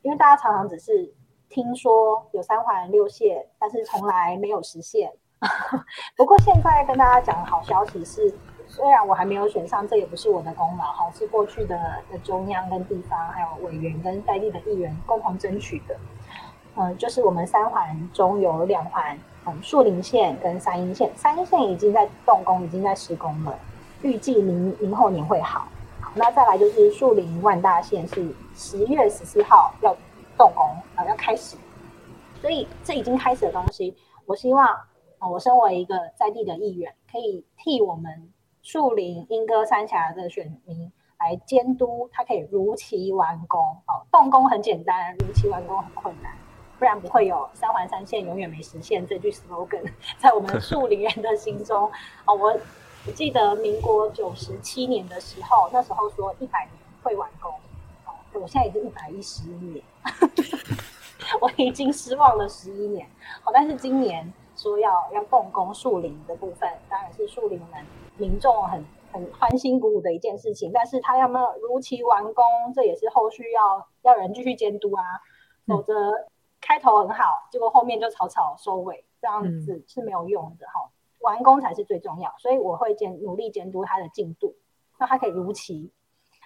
[0.00, 1.14] 因为大家常常只是
[1.50, 5.12] 听说有三环六线，但是从来没有实现。
[6.16, 8.34] 不过现在跟大家讲好消息是，
[8.66, 15.94] 虽然我还没有选上，这也不是我的功劳哈，是过去的的中央跟地方还有委员跟在地的议员共同争取的。
[16.76, 23.58] 嗯，就是我们三环中有两环，嗯，树林线跟三阴线，三阴线已经在动工，已经在施工了。
[24.02, 25.68] 预计明明后年会好。
[26.00, 29.94] 好，那再来就是树林万大线是十月十四号要
[30.38, 30.64] 动工
[30.96, 31.56] 啊，要开始。
[32.40, 34.66] 所以这已经开始的东西，我希望
[35.18, 43.60] 啊，我身为一个在地的议员，可以替我们树林莺歌三峡的选民来监督，它可以如期完工。
[43.60, 46.32] 哦，动工很简单，如期完工很困难，
[46.80, 49.84] 不然不会有三环三线永远没实现这句 slogan
[50.18, 51.84] 在我们树林人的心中。
[52.26, 52.58] 哦，我。
[53.06, 57.50] 我记得民国九十七年的时候，那时候说一百年会完工，
[58.04, 59.82] 哦，我现在已经一百一十一年，
[61.40, 63.08] 我已经失望了十一年。
[63.42, 67.82] 好，但是今年说要要动工树林的部分，当然是树林们
[68.18, 70.70] 民众很很欢欣鼓舞的一件事情。
[70.70, 75.02] 但是他要没有如期完工，这也是后续要要人继续监督啊，
[75.66, 76.12] 否则
[76.60, 80.90] 开头很好，结果后面就草草收尾，这样子是没有用的哈。
[81.20, 84.54] 完工才是最重要，所以我会监努力监督它的进度，
[84.98, 85.92] 那它可以如期。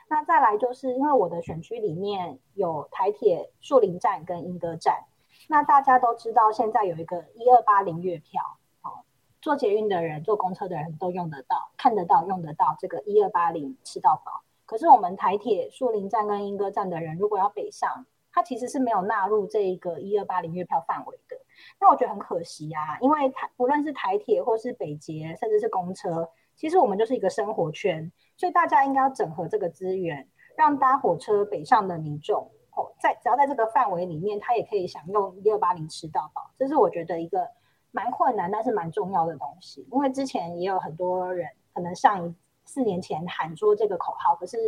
[0.08, 5.04] 那再来就是因为我的选区里面有台铁树林站跟莺歌站，
[5.48, 8.42] 那大家都知道现在有一个一二八零月票，
[8.82, 9.04] 哦，
[9.40, 14.42] 坐捷运的人、坐公车的人都用得到、看得到、用得到这个一二八零吃到饱。
[14.66, 21.36] 可是我们台铁树林站跟莺歌站的人，如果要北上，它其实是没有纳入这一个一二八零月票范围的。
[21.80, 36.50] 那我觉得很可惜呀，因为台不论是台铁或是北捷，甚至是公车，其实我们就是一个生活圈，所以大家应该要整合这个资源，让搭火车北上的民众哦，在只要在这个范围里面，他也可以享用一二八零吃到饱。
[36.58, 37.48] 这是我觉得一个
[37.92, 39.86] 蛮困难，但是蛮重要的东西。
[39.92, 44.58] 因为之前也有很多人可能上一四年前喊说这个口号，可是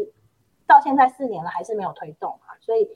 [0.69, 2.89] 到现在四年了还是没有推动啊，所以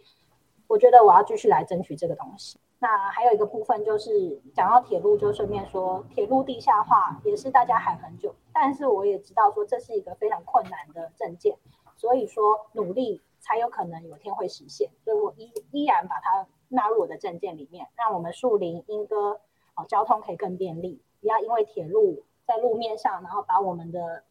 [0.71, 2.61] 我觉得我要继续来争取这个东西。
[2.79, 11.57] 那还有一个部分就是讲到铁路，就顺便说铁路地下化也是大家喊很久，但是我也知道说这是一个非常困难的证件，
[11.97, 19.41] 所以说努力才有可能有天会实现，所以我依依然把它纳入我的证件里面，让我们树林莺歌
[19.75, 24.23] 哦交通可以更便利，不要因为铁路在路面上，然后把我们的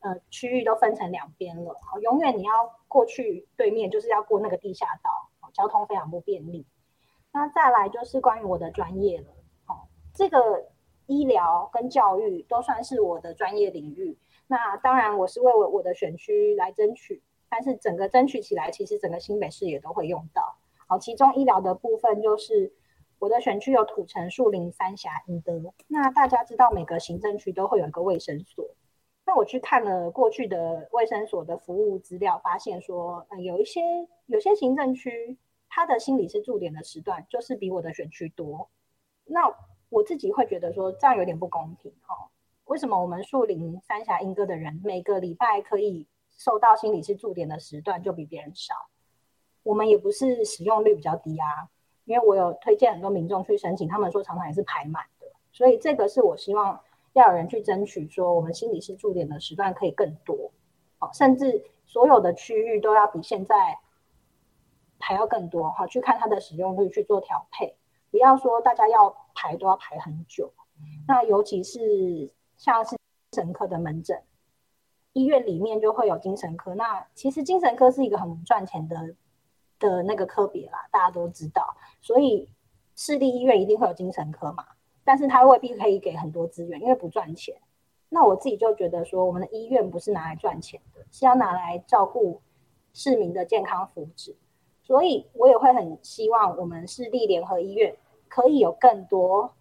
[0.00, 5.21] 呃区域都分成两边了，好，永远你要过去对面就是要过那个地下道。
[5.52, 6.66] 交通非常不便利。
[7.32, 9.26] 那再来就是关于我的专业了，
[9.66, 10.68] 哦，这个
[11.06, 14.18] 医疗跟教育都算是我的专业领域。
[14.46, 20.56] 那当然我是为我我的选区来争取，但是整个争取起来，其实整个新北市也都会用到。
[20.86, 22.72] 好，其中医疗的部分就是
[23.18, 25.72] 我的选区有土城、树林、三峡、英德。
[25.88, 28.66] 那大家知道每个行政区都会有一个卫生所。
[29.32, 33.80] 那我去看了过去的卫生所的服务资料，发现说，呃，有一些
[34.26, 35.38] 有些行政区，
[35.70, 38.68] 它的心理是驻点的时段就是比我的选区多。
[39.24, 39.40] 那
[39.88, 42.28] 我自己会觉得说，这样有点不公平哈。
[42.66, 48.74] 为什么我们树林、三峡、莺歌的人每个礼拜可以受到心理师驻点的时段就比别人少？
[49.62, 51.70] 我们也不是使用率比较低啊，
[52.04, 56.78] 因为我有推荐很多民众去申请，他们说常常也是排满的，所以这个是我希望
[57.12, 60.50] 要有人去争取，说我们心理师驻点的时段可以更多，
[60.98, 63.78] 好，甚至所有的区域都要比现在
[64.98, 67.76] 还要更多，好，去看它的使用率去做调配，
[68.10, 70.52] 不要说大家要排都要排很久，
[71.06, 74.22] 那尤其是像是精神科的门诊，
[75.12, 79.14] 医院里面就会有精神科，那其实精神科是一个很赚钱的。
[79.82, 82.48] 的那个科别啦，大家都知道，所以
[82.94, 84.64] 市立医院一定会有精神科嘛，
[85.04, 87.56] 但是他未必可以给很多资源，因为不赚钱。
[88.08, 92.40] 那我自己就觉得说，我们的医院不是拿来赚钱的，是要拿来照顾
[92.92, 94.34] 市民的健康福祉。
[94.82, 97.96] 所以我也会很希望我们市立联合医院
[98.28, 99.54] 可以有更多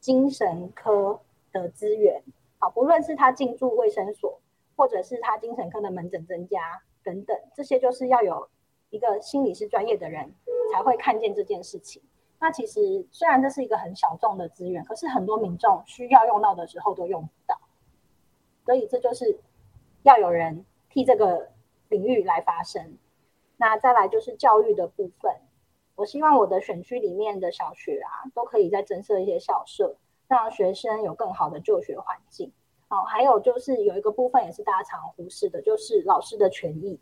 [0.00, 1.20] 精神科
[1.52, 2.22] 的资源，
[2.58, 4.40] 好，不论是他进驻卫生所，
[4.76, 8.48] 或者是他精神科的门诊增加等等，这些就是要有。
[8.90, 10.34] 一个心理师专业的人
[10.70, 12.02] 才会看见这件事情。
[12.42, 17.56] 那其实虽然这是一个很小众的资源，可是很多民众需要用到的时候都用不到。
[18.64, 19.38] 所以这就是
[20.02, 21.52] 要有人替这个
[21.88, 22.98] 领域来发声。
[23.58, 25.32] 那再来就是教育的部分，
[25.94, 29.94] 我希望我的选区里面的小学啊，都可以再增设一些校舍，
[30.26, 32.52] 让学生有更好的就学环境。
[32.88, 37.00] 哦，还有就是有一个部分也是大家常忽视的，就是老师的权益。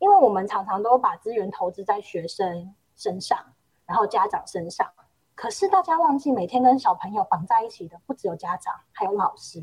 [0.00, 3.51] 因为我们常常都把资源投资在学生身上，
[3.86, 4.90] 然后家长身上，
[5.34, 9.62] 可是大家忘记每天跟小朋友绑在一起的不只有家长，还有老师。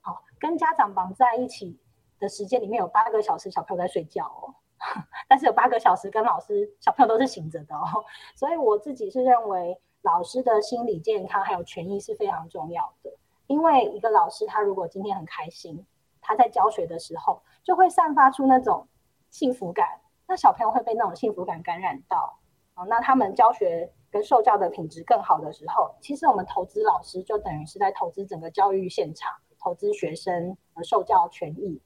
[0.00, 1.78] 好，跟家长绑在一起
[2.18, 4.54] 的时间里面有八个小时小朋友在睡觉哦，
[5.28, 8.04] 但是有八个小时跟老师小朋友都是醒着的哦。
[8.34, 13.10] 所以我自己是认为老师的心理健康还有权益是非常重要的。
[13.46, 15.86] 因为一个老师他如果今天很开心，
[16.20, 18.88] 他在教学的时候就会散发出那种。
[19.30, 22.38] 幸福感，那小朋友会被那种幸福感感染到，
[22.74, 31.80] 哦，那他们教学跟受教的品质更好的时候，其实我们投资老师就等于是在投资整个教育现场，投资学生和受教权益。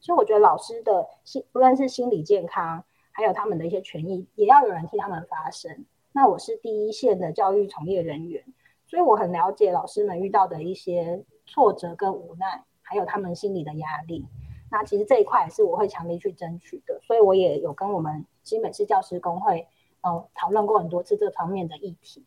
[0.00, 5.84] 所以我觉得老师的心，不论是心理健康，还有他们的一些权益，也要有人替他们发声。
[6.12, 8.44] 那我是第一线的教育从业人员，
[8.86, 14.26] 所以我很了解老师们遇到的一些挫折跟无奈，还有他们心理的压力。
[14.72, 19.68] 那其实这一块是我会强力去争取的，所以我也有跟我们新北市教师工会，
[20.02, 22.24] 呃，讨论过很多次这方面的议题。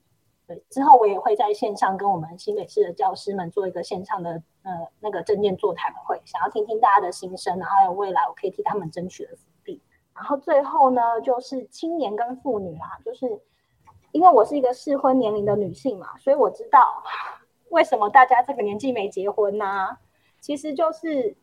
[0.47, 9.81] 对，之后我也会在线上跟我们新北市的教师们做一个线上的呃那个证件座谈会，想要听听大家的心声，然后还有未来我可以替他们争取的福利。
[10.13, 13.39] 然后最后呢，就是青年跟妇女啦，就是
[14.11, 17.03] 因为我是一个适婚年龄的女性嘛，所以我知道
[17.69, 19.97] 为什么大家这个年纪没结婚呢？
[20.39, 21.35] 其实就是。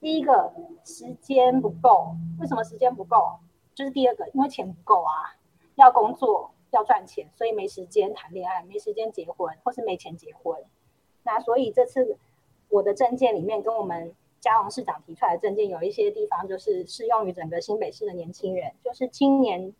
[0.00, 3.36] 第一个时间不够，为什么时间不够？
[3.74, 5.34] 就是第二个，因为钱不够啊，
[5.78, 10.60] 要工作要赚钱，所以没时间谈恋爱，没时间结婚，或是没钱结婚。
[11.22, 12.18] 那所以这次
[12.68, 19.72] 我的证件里面，跟我们嘉荣市长提出来的证件有一些地方，就是适用于整个新北市的年轻人，就是青年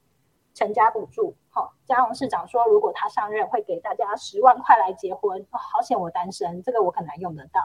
[0.54, 1.34] 成家补助。
[1.50, 5.44] 好，嘉荣市长说，如果他上任，会给大家十万块来结婚。
[5.50, 7.60] 好险我单身，这个我很难用得到。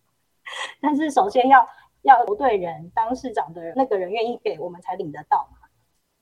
[0.82, 1.66] 但是首先要
[2.02, 5.57] 要投对人，当市长的那个人愿意给我们才领得到嘛。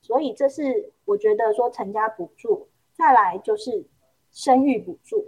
[0.07, 3.85] 所以这是我觉得说成家补助，再来就是
[4.31, 5.25] 生育补助。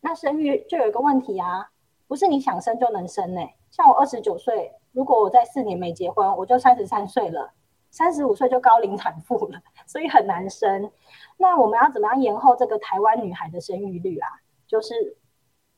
[0.00, 1.70] 那生育就有一个问题啊，
[2.08, 3.40] 不是你想生就能生呢。
[3.70, 7.52] 像我二十九岁，如果我在四年没结婚，我就三十三岁了，
[7.92, 10.90] 三十五岁就高龄产妇了，所以很难生。
[11.36, 14.28] 那我们要怎么样延后这个台湾女孩的生育率啊？
[14.66, 15.16] 就是。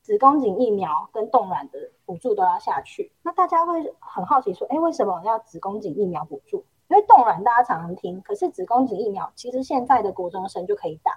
[0.05, 6.63] 子宫颈疫苗跟冻卵的补助都要下去，那大家会很好奇说，哎，为什么要子宫颈疫苗补助？
[6.95, 11.13] 因为冻卵大家常常听，可是子宫颈疫苗其实现在的国中生就可以打，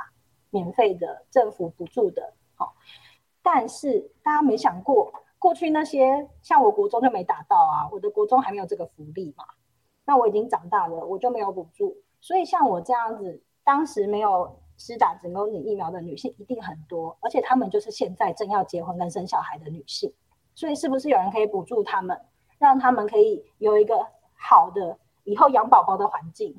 [0.49, 2.73] 免费的政府补助的，好。
[3.43, 9.45] 但是大家没想过，过去那些像我国中就没打到啊，我的国中还没有这个福利嘛。
[10.03, 20.11] 那我已经长大了，我就没有补助，所以像我这样子当时没有施打子宫颈疫苗的女性一定很多，而且她们就是现在正要结婚跟生小孩的女性，
[20.55, 22.19] 所以是不是有人可以补助她们，
[22.57, 24.97] 让她们可以有一个好的
[25.27, 26.57] 以后养宝宝的环境？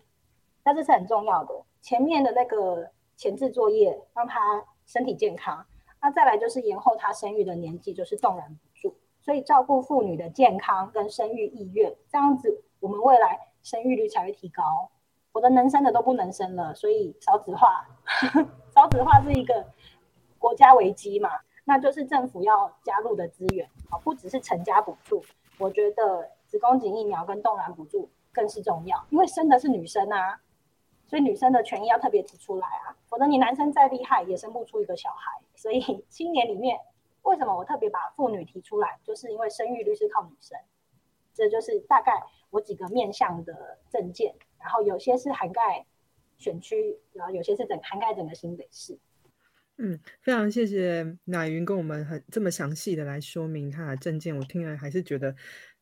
[0.62, 1.64] 那这是很重要的。
[1.80, 5.64] 前面的那个前置作业，让他身体健康。
[6.02, 8.94] 那再来就是延后他生育的年纪，就是动然补助。
[9.22, 14.62] 所以照顾妇女的健康跟生育意愿，这样子我们未来生育率才会提高。
[15.32, 17.88] 我的能生的都不能生了，所以少子化，
[18.74, 19.64] 少子化是一个
[20.38, 21.30] 国家危机嘛？
[21.64, 25.24] 那就是政府要加入的资源，啊，不只是成家补助，
[25.58, 30.40] 我觉得子宫颈疫苗跟冻卵补助更是重要，因为生的是女生啊，
[31.08, 35.32] 所以女生的权益要特别提出来啊，否则你男生再厉害也生不出一个小孩。
[35.56, 36.78] 所以 青年里面，
[37.22, 40.56] 为什么我特别把妇女提出来，就是因为生育率是靠女生，
[41.34, 42.12] 这就是大概
[42.50, 44.32] 我几个面向的证件。
[44.60, 45.84] 然后有些是涵盖
[46.36, 48.96] 选区，然后有些是整涵盖整个新北市。
[49.78, 55.32] 嗯，非常谢谢乃云跟我们很这么详细的来说明他的证件，我听了还是觉得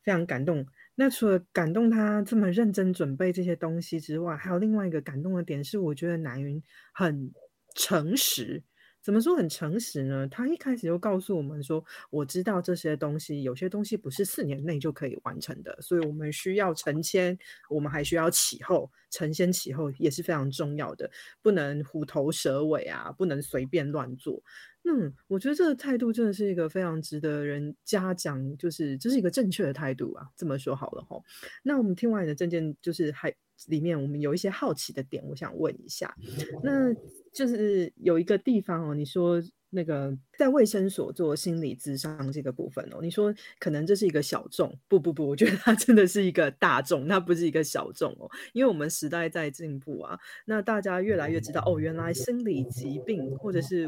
[0.02, 0.66] 非常感动。
[0.96, 6.60] 那除了感动他这么认真准备这些东西之外，还有另外一个感动的点是，我觉得南云
[6.92, 7.30] 很
[7.74, 8.64] 诚实。
[9.02, 10.26] 怎么说很诚实呢？
[10.28, 17.38] 他一开始就告诉我们说：“我知道这些东西，有些东西不是四年内就可以完成的，所以我们需要承先，
[17.70, 21.08] 我们还需要启后，承先启后也是非常重要的，
[21.40, 24.42] 不能虎头蛇尾啊，不能随便乱做。”
[24.86, 30.26] 嗯，我觉得这个态度真的是一个非常值得人嘉奖，就是这是一个正确的态度啊。
[30.36, 31.20] 这么说好了哈，
[31.62, 33.34] 那我们听完你的证件，就是还
[33.66, 36.14] 里面我们有一些好奇的点，我想问一下，
[36.62, 36.94] 那。
[37.32, 39.42] 就是有一个地方哦，你说。
[39.76, 53.86] 那个在卫生所做心理咨商这个部分哦，你说可能这是一个小众，不不不，我觉得它真的是一个大众，它不是一个小众哦，因为我们时代在进步啊，那大家越来越知道哦，原来心理疾病或者是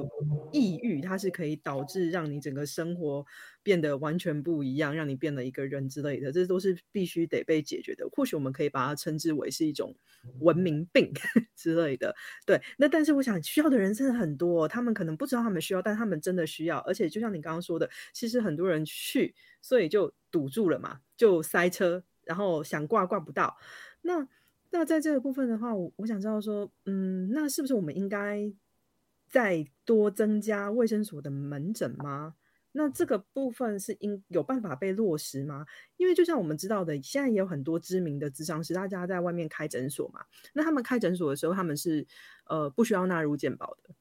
[0.53, 3.25] 抑郁，它是可以导致让你整个生活
[3.63, 8.09] 变得完全不一样，让你变了一个人之类的，这都是必须得被解决的。
[8.11, 9.95] 或许我们可以把它称之为是一种
[10.41, 11.13] 文明病
[11.55, 12.15] 之类的。
[12.47, 15.59] 对，那但是我想需要的人真的很多，他们可能不知道他们。
[15.59, 23.57] 需要，但他们真的需要，而且就像你刚刚说的，其实很多人去，所以就堵住了嘛，就塞车，然后想挂挂不到。
[24.03, 24.27] 那
[24.71, 28.51] 那在这个部分的话，我我想知道说，嗯，那是不是我们应该
[29.29, 32.37] 再多增加卫生所的门诊吗？
[32.79, 35.67] 那这个部分是应有办法被落实吗？
[35.97, 40.21] 因为就像我们知道的，现在也有很多知名的咨商师，大家在外面开诊所嘛。
[40.53, 42.07] 那他们开诊所的时候，他们是
[42.47, 43.95] 呃不需要纳入健保的，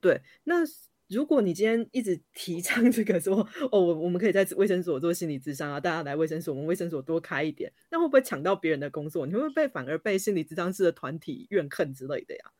[0.00, 0.64] 对，那。
[1.06, 9.26] 如果你今天一直提倡这个说哦，我我们可以在卫生所做心理咨商啊，大家来卫生所，我们卫生所多开一点，那会不会抢到别人的工作？
[9.26, 12.50] 你会不会被反而被心理咨商师的团体怨恨之类的呀？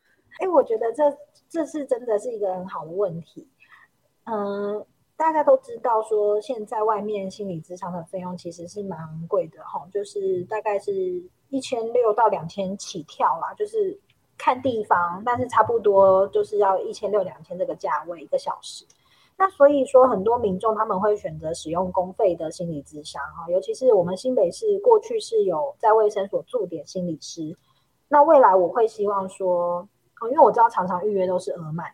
[0.40, 1.02] 哎，我觉得这
[1.48, 3.48] 这是真的是一个很好的问题。
[4.24, 4.84] 嗯，
[5.16, 8.98] 大家都知道说现在外面心理咨商的费用其实是蛮
[9.28, 13.98] 贵的哈，就是大概是一千六到两千起跳啦，就是。
[14.36, 18.84] 看地方，但是差不多就是要一千六两千这个价位一个小时。
[19.36, 27.56] 那所以说，很多民众他们会选择使用公费的心理咨商哈，尤其是我们新北市过去是有在卫生所驻点心理师。
[28.08, 29.88] 那未来我会希望说，
[30.28, 31.86] 因为我知道常常预约都是额满，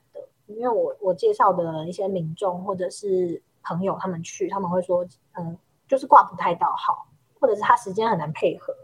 [0.57, 5.57] 因为我我介绍的一些民众或者是朋友他们去，他们会说，嗯，
[5.89, 7.07] 就是挂不太到号，
[7.41, 8.75] 或者是他时间很难配合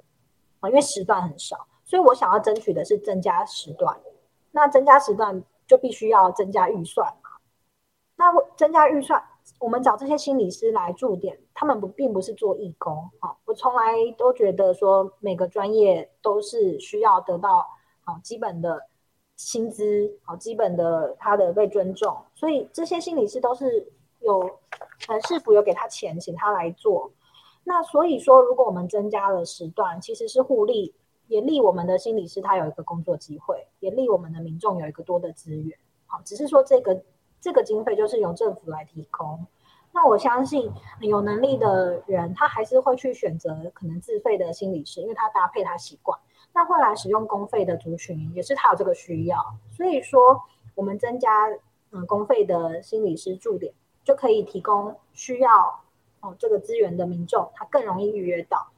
[0.60, 1.66] 啊，因为时段很少。
[1.84, 3.96] 所以我想要争取的是增加时段，
[4.50, 7.30] 那增加时段就必须要增加预算嘛。
[8.16, 9.22] 那增加预算，
[9.60, 13.36] 我们找这些心理师来驻点，他们不并不是做义工啊。
[13.44, 17.64] 我从来都觉得说每个专业都是需要得到
[18.04, 18.82] 好基本的
[19.36, 22.16] 薪资，好基本的他的被尊重。
[22.34, 23.86] 所以这些心理师都是
[24.20, 24.40] 有
[25.08, 27.12] 呃市府有给他钱，请他来做。
[27.62, 30.94] 那所以说，如果我们增加了时段，其实是互利。
[31.28, 35.76] 也利我们的心理师他有一个工作机会，也利我们的民众有一个多的资源。
[36.06, 37.02] 好，只是说这个
[37.40, 39.44] 这个经费就是由政府来提供。
[39.92, 40.70] 那我相信
[41.00, 46.16] 有能力的人，他还是会去选择可能自费的心理师，因为他搭配他习惯。
[46.56, 49.36] 那会来使用公费的族群，也是他有这个需要。
[49.70, 50.42] 所以说，
[50.74, 51.46] 我们增加
[51.90, 55.84] 嗯公费的心理师驻点，就可以提供需要
[56.20, 58.68] 哦这个资源的民众，他更容易预约到。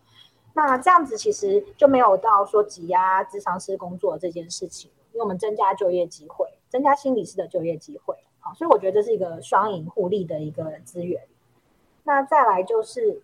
[0.54, 11.22] 那这样子其实就没有到说挤压智商师工作这件事情，因为我们增加就业机会，增加心理师的就业机会，好，所以我觉得这是一个双赢互利的一个资源。
[12.02, 13.22] 那再来就是，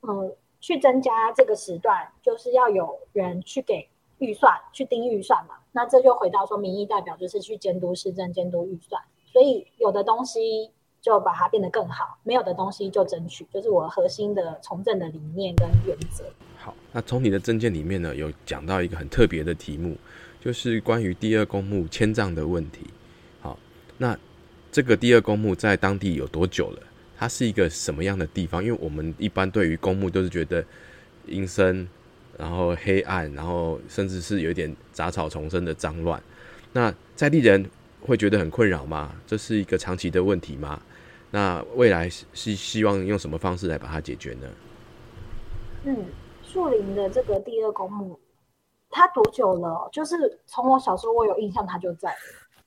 [0.00, 3.88] 嗯，去增加这个时段，就是要有人去给
[4.18, 5.54] 预算去盯预算嘛。
[5.72, 9.00] 那这就回到说，民意代表就是去监督市政、监督预算。
[9.26, 16.24] 所以有的东西就把它变得更好，没有的东西就争取，就是我核心的从政的理念跟原则。
[16.56, 19.96] 好，那从你的证件里面呢，有讲到一个很特别的题目，
[20.40, 22.86] 就是关于第二公墓迁葬的问题。
[23.40, 23.56] 好，
[23.96, 24.18] 那
[24.72, 26.82] 这个第二公墓在当地有多久了？
[27.18, 28.64] 它是一个什么样的地方？
[28.64, 30.64] 因为我们一般对于公墓都是觉得
[31.26, 31.88] 阴森，
[32.38, 36.22] 然后黑暗，然后甚至是有一点杂草丛生的脏乱。
[36.72, 37.68] 那在地人
[38.00, 39.12] 会觉得很困扰吗？
[39.26, 40.80] 这是一个长期的问题吗？
[41.30, 44.48] 那未来是希望用什么方式来把它解决呢？
[45.84, 46.06] 嗯，
[46.42, 48.18] 树林的这个第二公墓，
[48.90, 49.88] 它多久了？
[49.92, 52.14] 就是从我小时候我有印象，它就在，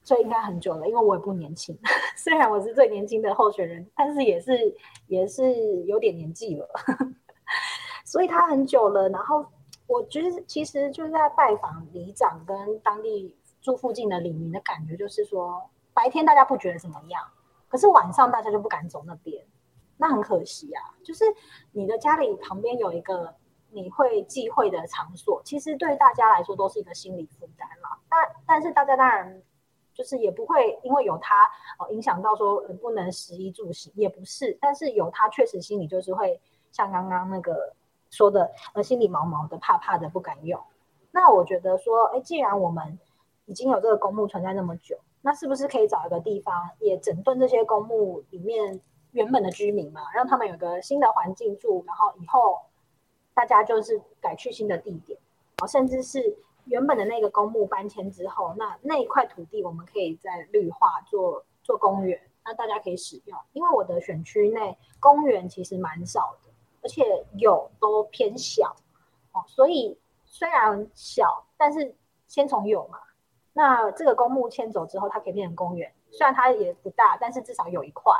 [0.04, 0.88] 所以应该很久了。
[0.88, 1.78] 因为我也不年轻，
[2.18, 4.76] 虽然我是最年轻的候选人，但是也是
[5.08, 6.70] 也是有点年纪了，
[8.06, 9.10] 所以他很久了。
[9.10, 9.46] 然后
[9.88, 13.36] 我觉得其实就是在拜访里长跟当地。
[13.62, 17.24] 住附近的里民的感觉就是说，白天大家不觉得怎么样，
[17.70, 19.46] 可是晚上大家就不敢走那边，
[19.98, 20.82] 那很可惜啊。
[21.04, 21.24] 就是
[21.72, 23.36] 你的家里旁边有一个
[23.70, 28.00] 你会忌讳的场所，其实对大家来说都是一个心理负担嘛。
[28.10, 29.40] 但但是大家当然
[29.94, 34.58] 就是也不会因为有它呃影响到说不能食衣住行，也不是。
[34.62, 36.40] 但是有它确实心里就是会
[36.72, 37.74] 像刚刚那个
[38.10, 40.62] 说的，呃，心里毛毛的、怕怕的、不敢用。
[41.12, 42.98] 那我觉得说，哎，既然我们
[43.46, 48.80] 已经有这个公墓存在那么久，那是不是可以找一个地方，也整顿这些公墓里面
[49.12, 52.60] 原本的居民嘛，让他们有个新的环境住，然后以后
[53.34, 55.20] 大家就是改去新的地点，
[55.62, 63.38] 哦，甚至是原本的那个公墓搬迁之后，那那一块土地我们可以在绿化做做公园，那大家可以使用。
[63.54, 66.50] 因为我的选区内公园其实蛮少的，
[66.82, 68.76] 而且有都偏小，
[69.34, 71.96] 哦，所以虽然小，但是
[72.28, 73.00] 先从有嘛。
[73.54, 78.14] 那这个公墓迁走之后，它可以变成公园，虽然它也不大，但是至少有一块。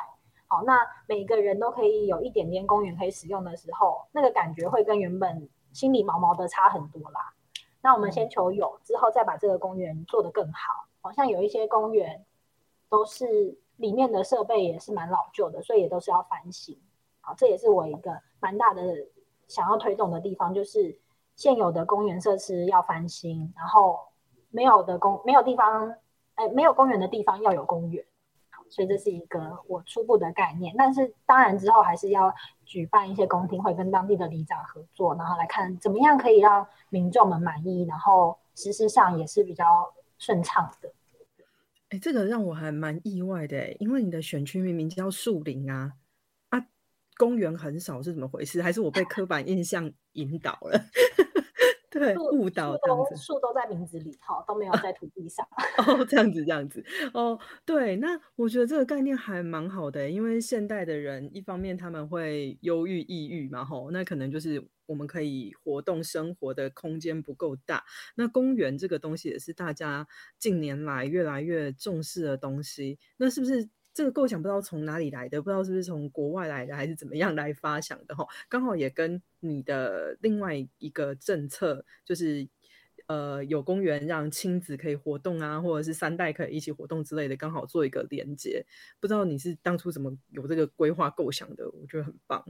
[0.48, 7.34] 好，那每个人都可以有一点点公园可以使用的时候，那个感觉会跟原本心里毛毛的差很多啦。
[7.82, 10.88] 那我们先求有，之后再把这个公园做得更好。
[11.02, 12.26] 好像有一些公园
[12.90, 16.80] 都是里面的设备也是蛮老旧的，所以也都是要翻新。
[17.22, 18.82] 好，这也是我一个蛮大的
[19.48, 20.98] 想要推动的地方，就是
[21.36, 24.00] 现有的公园设施要翻新，然后。
[24.54, 25.96] 没有的公没有地方，
[26.36, 28.06] 哎，没有公园的地方要有公园，
[28.72, 30.74] 所以这是一个我初步的概念。
[30.76, 32.34] 但是当然之后还是要
[32.66, 40.92] 举办一些公听会，跟当地的里长合作，然后来看怎么样可以让民众们满意，然后实施上也是比较顺畅的。
[41.90, 45.92] 哎，这个让我还蛮意外的，因为你的选区明明叫树林啊，
[46.50, 46.66] 啊，
[47.18, 48.64] 公园很少是怎么回事？
[48.64, 50.82] 还是我被刻板印象引导了？
[51.92, 55.46] 对，误导这样子，树都在名字里头，都没有在土地上。
[55.86, 56.84] 哦，这样子，这样子。
[57.14, 67.84] 哦，对，那我觉得这个概念还蛮好的，因为现代的人一方面他们会忧郁、抑郁嘛，吼，那可能就是我们可以活动生活的空间不够大。
[68.16, 70.08] 那公园这个东西也是大家
[70.40, 73.70] 近年来越来越重视的东西，那是不是？
[73.94, 78.26] 这个构想不知道从哪里来的，不知道是不是从国外来的，还是怎么样来发想的哈？
[78.48, 82.48] 刚好也跟你的另外一个政策，就是
[83.08, 88.66] 呃有公园让亲子可以活动啊，或者是三代可以一起活动之类的，刚好做一个连接。
[89.02, 91.70] 不知道你是当初怎么有这个规划构想的？
[91.70, 92.42] 我觉得很棒。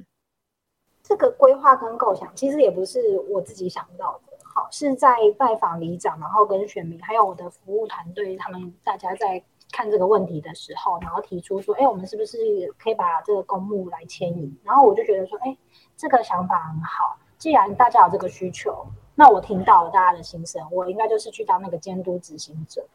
[1.02, 9.44] 这个规划跟构想其实也不是我自己想到的，好是在拜访里长，然后跟选民，还有我的服务团队，他们大家在。
[9.72, 12.38] 看这个问题的时候，然后提出说：“哎，我们是不是
[12.78, 15.57] 可以把这个公墓来迁移？”然后我就觉得说：“哎，
[15.95, 17.17] 这个想法很好。
[17.38, 22.86] 既然大家有这个需求，那我听到了大家的心声，我应该就是去当那个监督执行者。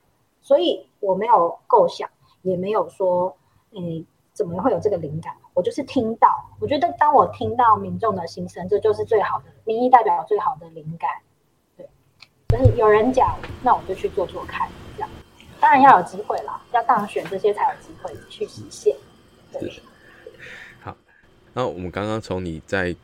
[0.41, 2.09] 所以我没有构想，
[2.43, 3.37] 也没有说，
[3.73, 5.35] 嗯，怎么会有这个灵感？
[5.55, 6.29] 我就是听到。
[6.61, 11.11] 我觉得当我听到民众的心声，这就是最好的民意代表最好的灵感。
[11.77, 11.89] 对，
[12.49, 14.69] 就是有人讲，那我就去做做看。”
[15.61, 18.95] 当然要有机会啦，要当选这些才有机会去实现。
[19.53, 19.73] 对，
[20.81, 20.97] 好。
[21.55, 22.95] 那我们刚刚从你在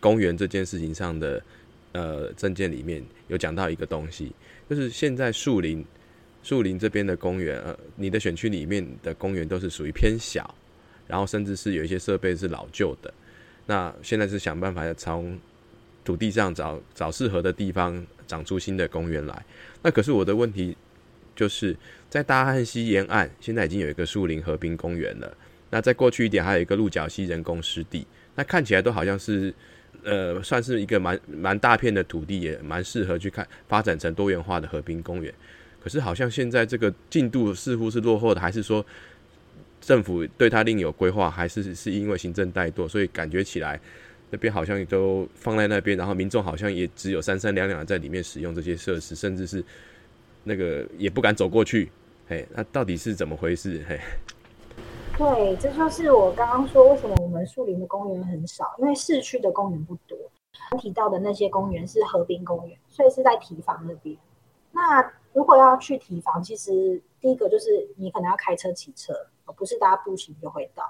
[0.00, 1.42] 公园这件事情上的
[1.92, 4.32] 呃证件里面有讲到一个东西，
[4.68, 5.84] 就是现在树林
[6.42, 10.54] 树林这边的公园，呃，你的选区里面的公园都是属于偏小，
[11.06, 13.12] 然后甚至是有一些设备是老旧的。
[13.66, 15.38] 那现在是想办法要从
[16.04, 19.44] 土地上找找适合的地方长出新的公园来。
[19.82, 20.76] 那可是我的问题。
[21.34, 21.76] 就是
[22.08, 25.36] 在大汉溪沿岸，现在已经有一个树林河滨公园了。
[25.70, 28.06] 那再过去一点，还有一个鹿角溪人工湿地。
[28.34, 29.54] 那看起来都好像是
[30.02, 35.32] 呃，算是一个蛮蛮大片的土地，也蛮适合去看发展成多元化的和平公园。
[35.82, 38.84] 可是好像现在这个进度似乎是落后的，还是说
[39.80, 43.80] 政府对它另有规划，还是是因为行政怠惰，所以感觉起来
[44.30, 49.64] 那边好像也都放在那边，然后民众好像也只有三三两两在里面使用这些设施，甚至是
[50.44, 51.90] 那个也不敢走过去。
[52.28, 53.84] 嘿，那到底是怎么回事？
[53.88, 54.00] 嘿。
[55.18, 60.18] 对，这就是我刚刚说为什么我们树林的公园很少，因为市区的公园不多。
[60.78, 64.16] 提到的那些公园是河滨公园，所以是在堤防那边。
[64.70, 69.12] 那如果要去堤防，其实第一个就是你可能要开车、骑车，
[69.44, 70.84] 而不是大家步行就会到。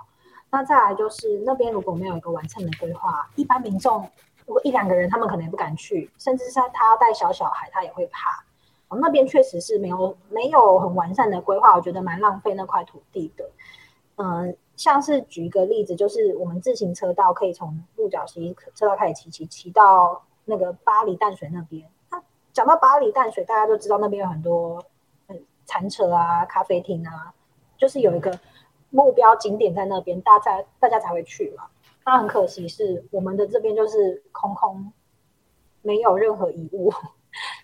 [0.51, 4.09] 那再来就是那边如果没有一个完善的规划，一般民众
[4.47, 8.45] 如果一两个人，他们可能也不敢去，甚至是他要带小小孩，他也会怕。
[9.01, 13.49] 那边确实是没有没有很完善的规划，我觉得蛮浪费那块土地的。
[14.17, 21.89] 嗯，像是举一个例子，就是我们自行车道可以从鹿角溪车道开始骑骑骑到那个巴黎淡水那边。
[22.11, 22.23] 那
[22.53, 24.85] 讲到巴黎淡水，大家都知道那边有很多
[25.29, 27.33] 嗯餐车啊、咖啡厅啊，
[27.79, 28.39] 就是有一个
[28.91, 31.65] 目标景点在那边，大家大家才会去嘛。
[32.05, 34.93] 那很可惜是我们的这边就是空空，
[35.81, 36.93] 没有任何遗物。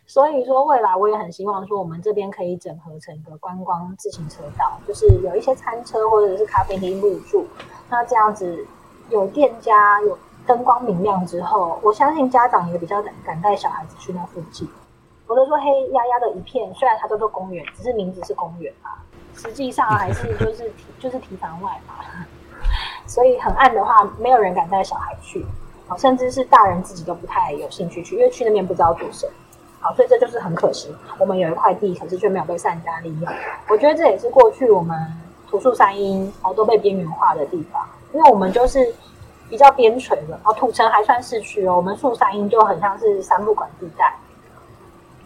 [0.09, 7.47] 所以说，未来我也很希望说，我们这边可以整合成一个观光自行车道，就是有一些餐车或者是咖啡厅入驻。
[7.91, 8.67] 那这样子
[9.11, 14.67] 有店家、有灯光明亮之后，我相信家长也比较敢带小孩子去那附近。
[15.27, 19.05] 我都说黑压压的一片，虽然它叫做公园，只是名字是公园啊，
[19.35, 21.95] 实际上还是就是就是提防外嘛。
[23.07, 25.45] 所以很暗的话，没有人敢带小孩去，
[25.99, 29.33] 甚至是大人自己都不太有兴趣去，因为去那边不知道做什么。
[29.95, 33.33] 所以这就是很可惜，我们有一块地，可是却没有被善加利用。
[33.69, 34.97] 我觉得这也是过去我们
[35.49, 38.95] 土树山阴哦都被边缘化的地方，因为我们就是
[39.49, 44.15] 比较边陲的哦，土城还算市区哦，我们树山阴就很像是三不管地带，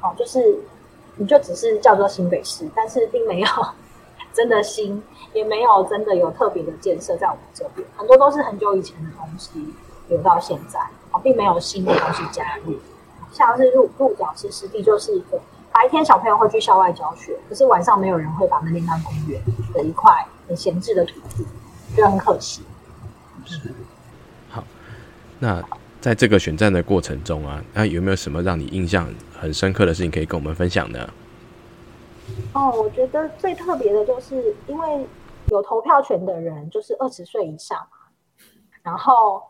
[0.00, 0.56] 哦，就是
[1.16, 3.48] 你就只是叫做新北市，但是并没有
[4.32, 5.02] 真的新，
[5.32, 9.74] 也没有真的有特别的建设在我们这边，很多都是很久以前的东西
[10.08, 10.78] 留到现在，
[11.10, 12.74] 哦，并没有新的东西加入。
[13.32, 15.40] 像是鹿鹿角石湿地，就是一个
[15.72, 19.40] 白天小朋友会去校外教学，可是晚上没有人会把那边当公园
[19.72, 20.12] 的一块
[20.46, 21.44] 很闲置的土地，
[21.96, 22.62] 觉得很可惜。
[23.46, 23.58] 是，
[24.50, 24.62] 好，
[25.38, 25.62] 那
[26.00, 31.08] 在这个选战的过程中啊，那有没有什么让你印象很深刻的事情可以跟我们分享呢？
[32.52, 35.06] 哦，我觉得最特别的就是因为
[35.46, 38.46] 有投票权的人就是二十岁以上嘛，
[38.82, 39.42] 然后。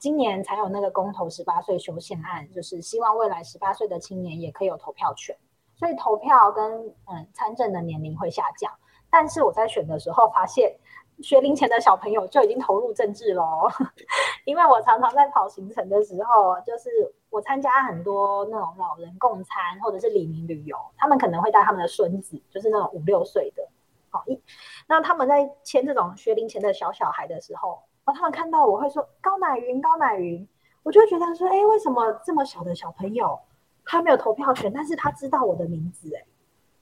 [0.00, 5.36] 今年才有那个公投十八岁修宪案，就是希望未来十八岁的青年也可以有投票权，
[5.76, 8.72] 所以投票跟嗯参政的年龄会下降。
[9.10, 10.74] 但是我在选的时候发现，
[11.20, 13.68] 学龄前的小朋友就已经投入政治喽，
[14.46, 16.88] 因为我常常在跑行程的时候，就是
[17.28, 23.68] 我参加很多那种老人共餐或者是李明旅游，他们可能会带他们的孙子，就是那种五六岁的，
[24.08, 24.42] 好一，
[24.88, 27.82] 那他们在签这种学龄前的小小孩的时候。
[28.12, 30.46] 他们看到我会说高乃云，高乃云，
[30.82, 33.38] 我就觉得说，哎，为什么这么小的小朋友
[33.84, 36.24] 他没有投票权，但是他知道我的名字，哎，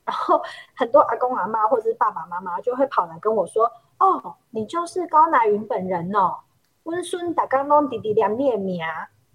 [0.04, 0.40] 然后
[0.76, 6.38] 很多阿公阿妈或者是爸爸妈妈就会跑来跟我说，哦，你就是高乃云本人哦，
[6.84, 8.80] 温孙打刚刚弟弟两面名，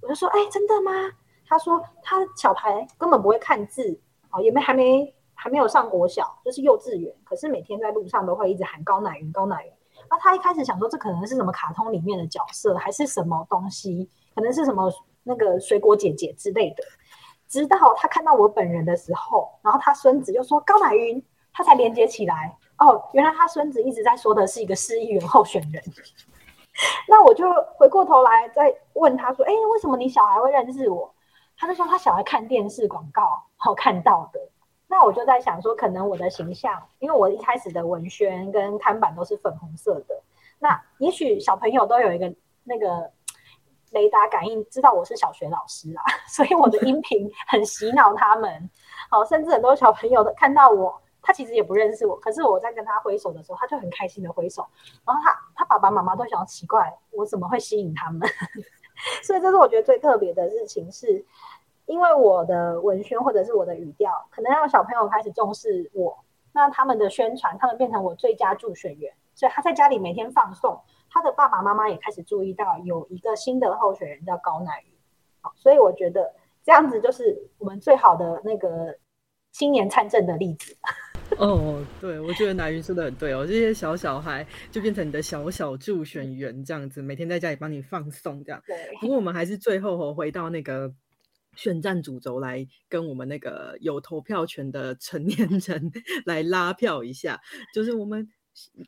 [0.02, 0.92] 我就说，哎，真的吗？
[1.46, 4.00] 他说他小孩根本不会看字，
[4.32, 9.72] 哦，也没还没还没有上国小，就是幼稚园，可是每天在路上都会一直喊高乃云，高乃云。
[10.14, 14.08] 那他一开始想说，这可能是什么卡通里面的角色，还是什么东西？
[14.36, 14.88] 可能是什么
[15.24, 16.84] 那个水果姐姐之类的。
[17.48, 21.20] 直到他看到我本人的时候，然后他孙子又说高乃云，
[21.52, 22.56] 他才连接起来。
[22.78, 25.84] 哦，原来他孙子一直在说的是一个市议员候选人。
[27.10, 31.12] 那我就回过头来再问他说：“哎，为什么你小孩会认识我？”
[31.58, 34.40] 他就说他小孩看电视广告后看到的。
[34.94, 40.22] 那我就在想说，可能我的形象，因为我一开始的文宣跟看板都是粉红色的，
[40.60, 42.32] 那也许小朋友都有一个
[42.64, 43.10] 那个
[43.90, 48.70] 雷达感应，知道我是小学老师啊， 所以我的音频很洗脑他们。
[49.10, 54.64] 好，甚至很多小朋友都看到我，他其实也不认识我，可是我在跟他挥手的时候，他就很开心的挥手，
[55.04, 58.30] 然后他他爸爸妈妈都想要奇怪，我怎么会吸引他们？
[59.26, 61.26] 所以这是我觉得最特别的事情是。
[61.86, 66.18] 因为我的文宣或者是我的语调，可能让小朋友开始重视我，
[66.54, 70.80] 那他们的宣传，他们变成我最佳助选员，所以他在家里每天放送，
[71.10, 74.94] 他的爸爸妈妈也开始注意到有一个新的候选人叫高乃瑜，
[75.42, 78.96] 好，所以我觉得这样子就是我们最好的那个
[79.52, 80.76] 青年参政的例子。
[81.40, 88.62] 哦，对，我觉得乃云说的很对哦，这些小小孩就变成你的小小助选员这样子，每天在家里帮你放送这样。
[88.68, 90.94] 对，不过我们还是最后哦回到那个
[91.56, 95.92] 选战主轴来跟我们那个有投票权的成年人
[96.26, 97.40] 来拉票一下，
[97.74, 98.28] 就是我们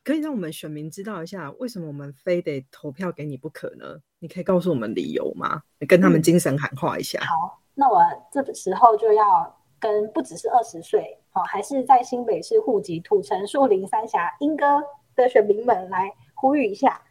[0.04, 3.98] 可以让我们选民知道一下，为什么我们非得投票给你不可呢？
[4.20, 5.62] 你可以告诉我们理由吗？
[5.88, 7.20] 跟他们精神喊话一下。
[7.22, 8.02] 好，那我
[8.32, 14.66] 这个时候就要跟不只是二十岁，好，还是在新北市户籍土城树林三峡莺歌
[15.16, 17.02] 的选民们来呼吁一下。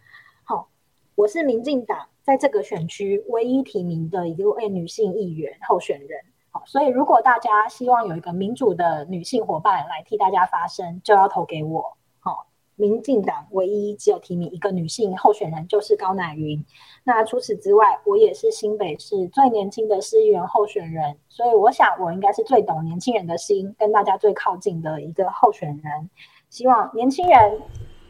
[0.45, 0.69] 好，
[1.15, 6.19] 我是民进党在这个选区唯一提名的一位女性议员候选人。
[6.51, 11.85] 好，所以如果大家希望有一个民主的女性伙伴来替大家发声，就要投给我。
[12.21, 12.47] 好，
[12.77, 16.65] 民进党唯一只有提名一个女性候选人，就是高乃云。
[17.03, 26.11] 那除此之外，我也是新北市最年轻的市议员候选人，所以我想我应该是最懂年轻人的心，跟大家最靠近的一个候选人。
[26.49, 27.61] 希望年轻人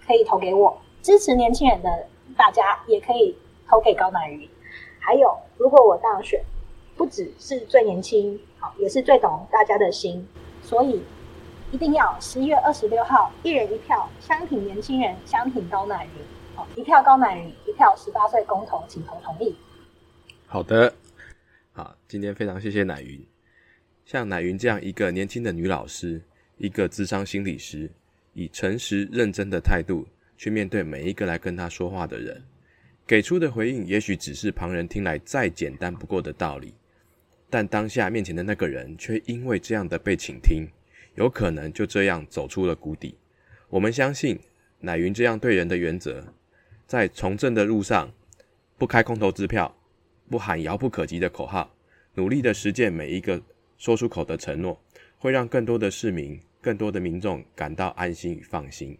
[0.06, 2.06] 可以投给我，支持年轻人的
[2.36, 3.34] 大家也可以
[3.74, 4.48] 投给高乃瑜。
[5.00, 6.40] 还有，如果我当选，
[6.96, 10.24] 不只是最年轻，好，也是最懂大家的心，
[10.62, 11.02] 所以
[11.72, 16.08] 一定要十一月二十六号，一人一票，相挺年轻人，相挺高乃瑜。
[16.54, 19.56] 好，一票高乃云，一票十八岁公投，请投同意。
[20.46, 20.94] 好的，
[21.72, 23.26] 好，今天非常谢谢乃云。
[24.04, 26.22] 像乃云这样一个年轻的女老师，
[26.58, 27.90] 一个智商心理师，
[28.34, 30.06] 以诚实认真的态度
[30.38, 32.40] 去面对每一个来跟她说话的人，
[33.06, 36.72] 给出的回应也许只是旁人听来再简单不过的道理，
[37.50, 40.66] 但当下面前的那个人却因为这样的被倾听，
[41.14, 43.14] 有可能就这样走出了谷底。
[43.68, 44.38] 我们相信
[44.80, 46.24] 乃云这样对人的原则。
[46.86, 48.12] 在从政的路上，
[48.78, 49.74] 不开空头支票，
[50.30, 51.74] 不喊遥不可及的口号，
[52.14, 53.42] 努力的实践每一个
[53.76, 54.80] 说出口的承诺，
[55.18, 58.96] 会让更多的市民、更多的民众感到安心与放心。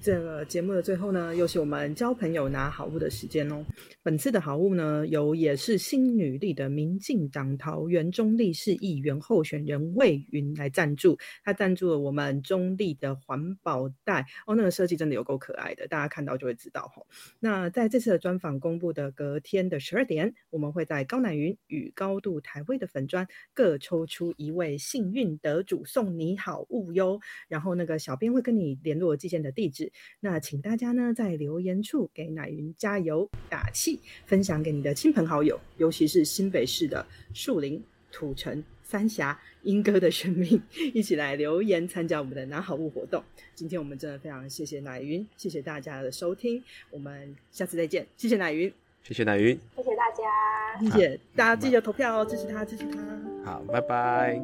[0.00, 3.64] 这个节目的最后呢，又是我们交朋友拿好物的时间哦。
[4.02, 17.02] 本次的好物呢，由也是新女力的民进党桃园中立市议员候选人魏云来赞助，他赞助了我们中立的环保袋哦，那个设计真的有够可爱的，大家看到就会知道哈。
[17.40, 27.18] 那在这次的专访公布的隔天的十二点，我们会在高乃云与高度台位的粉砖各抽出一位幸运得主，送你好物哟。
[27.48, 29.85] 然后那个小编会跟你联络寄件的地址。
[30.20, 40.60] 那请大家呢在留言处给奶云加油打气，分享给你的亲朋好友，尤其是新北市的树林、土城、三峡、莺歌的选民，
[40.94, 43.22] 一起来留言参加我们的拿好物活动。
[43.54, 48.72] 今天我们真的非常谢谢奶云，谢谢大家的收听，我们下次再见，谢谢奶云，
[49.02, 53.00] 谢谢奶云，谢谢大家，谢谢大家记得投票哦，支持他，支持他，
[53.44, 54.40] 好，拜拜。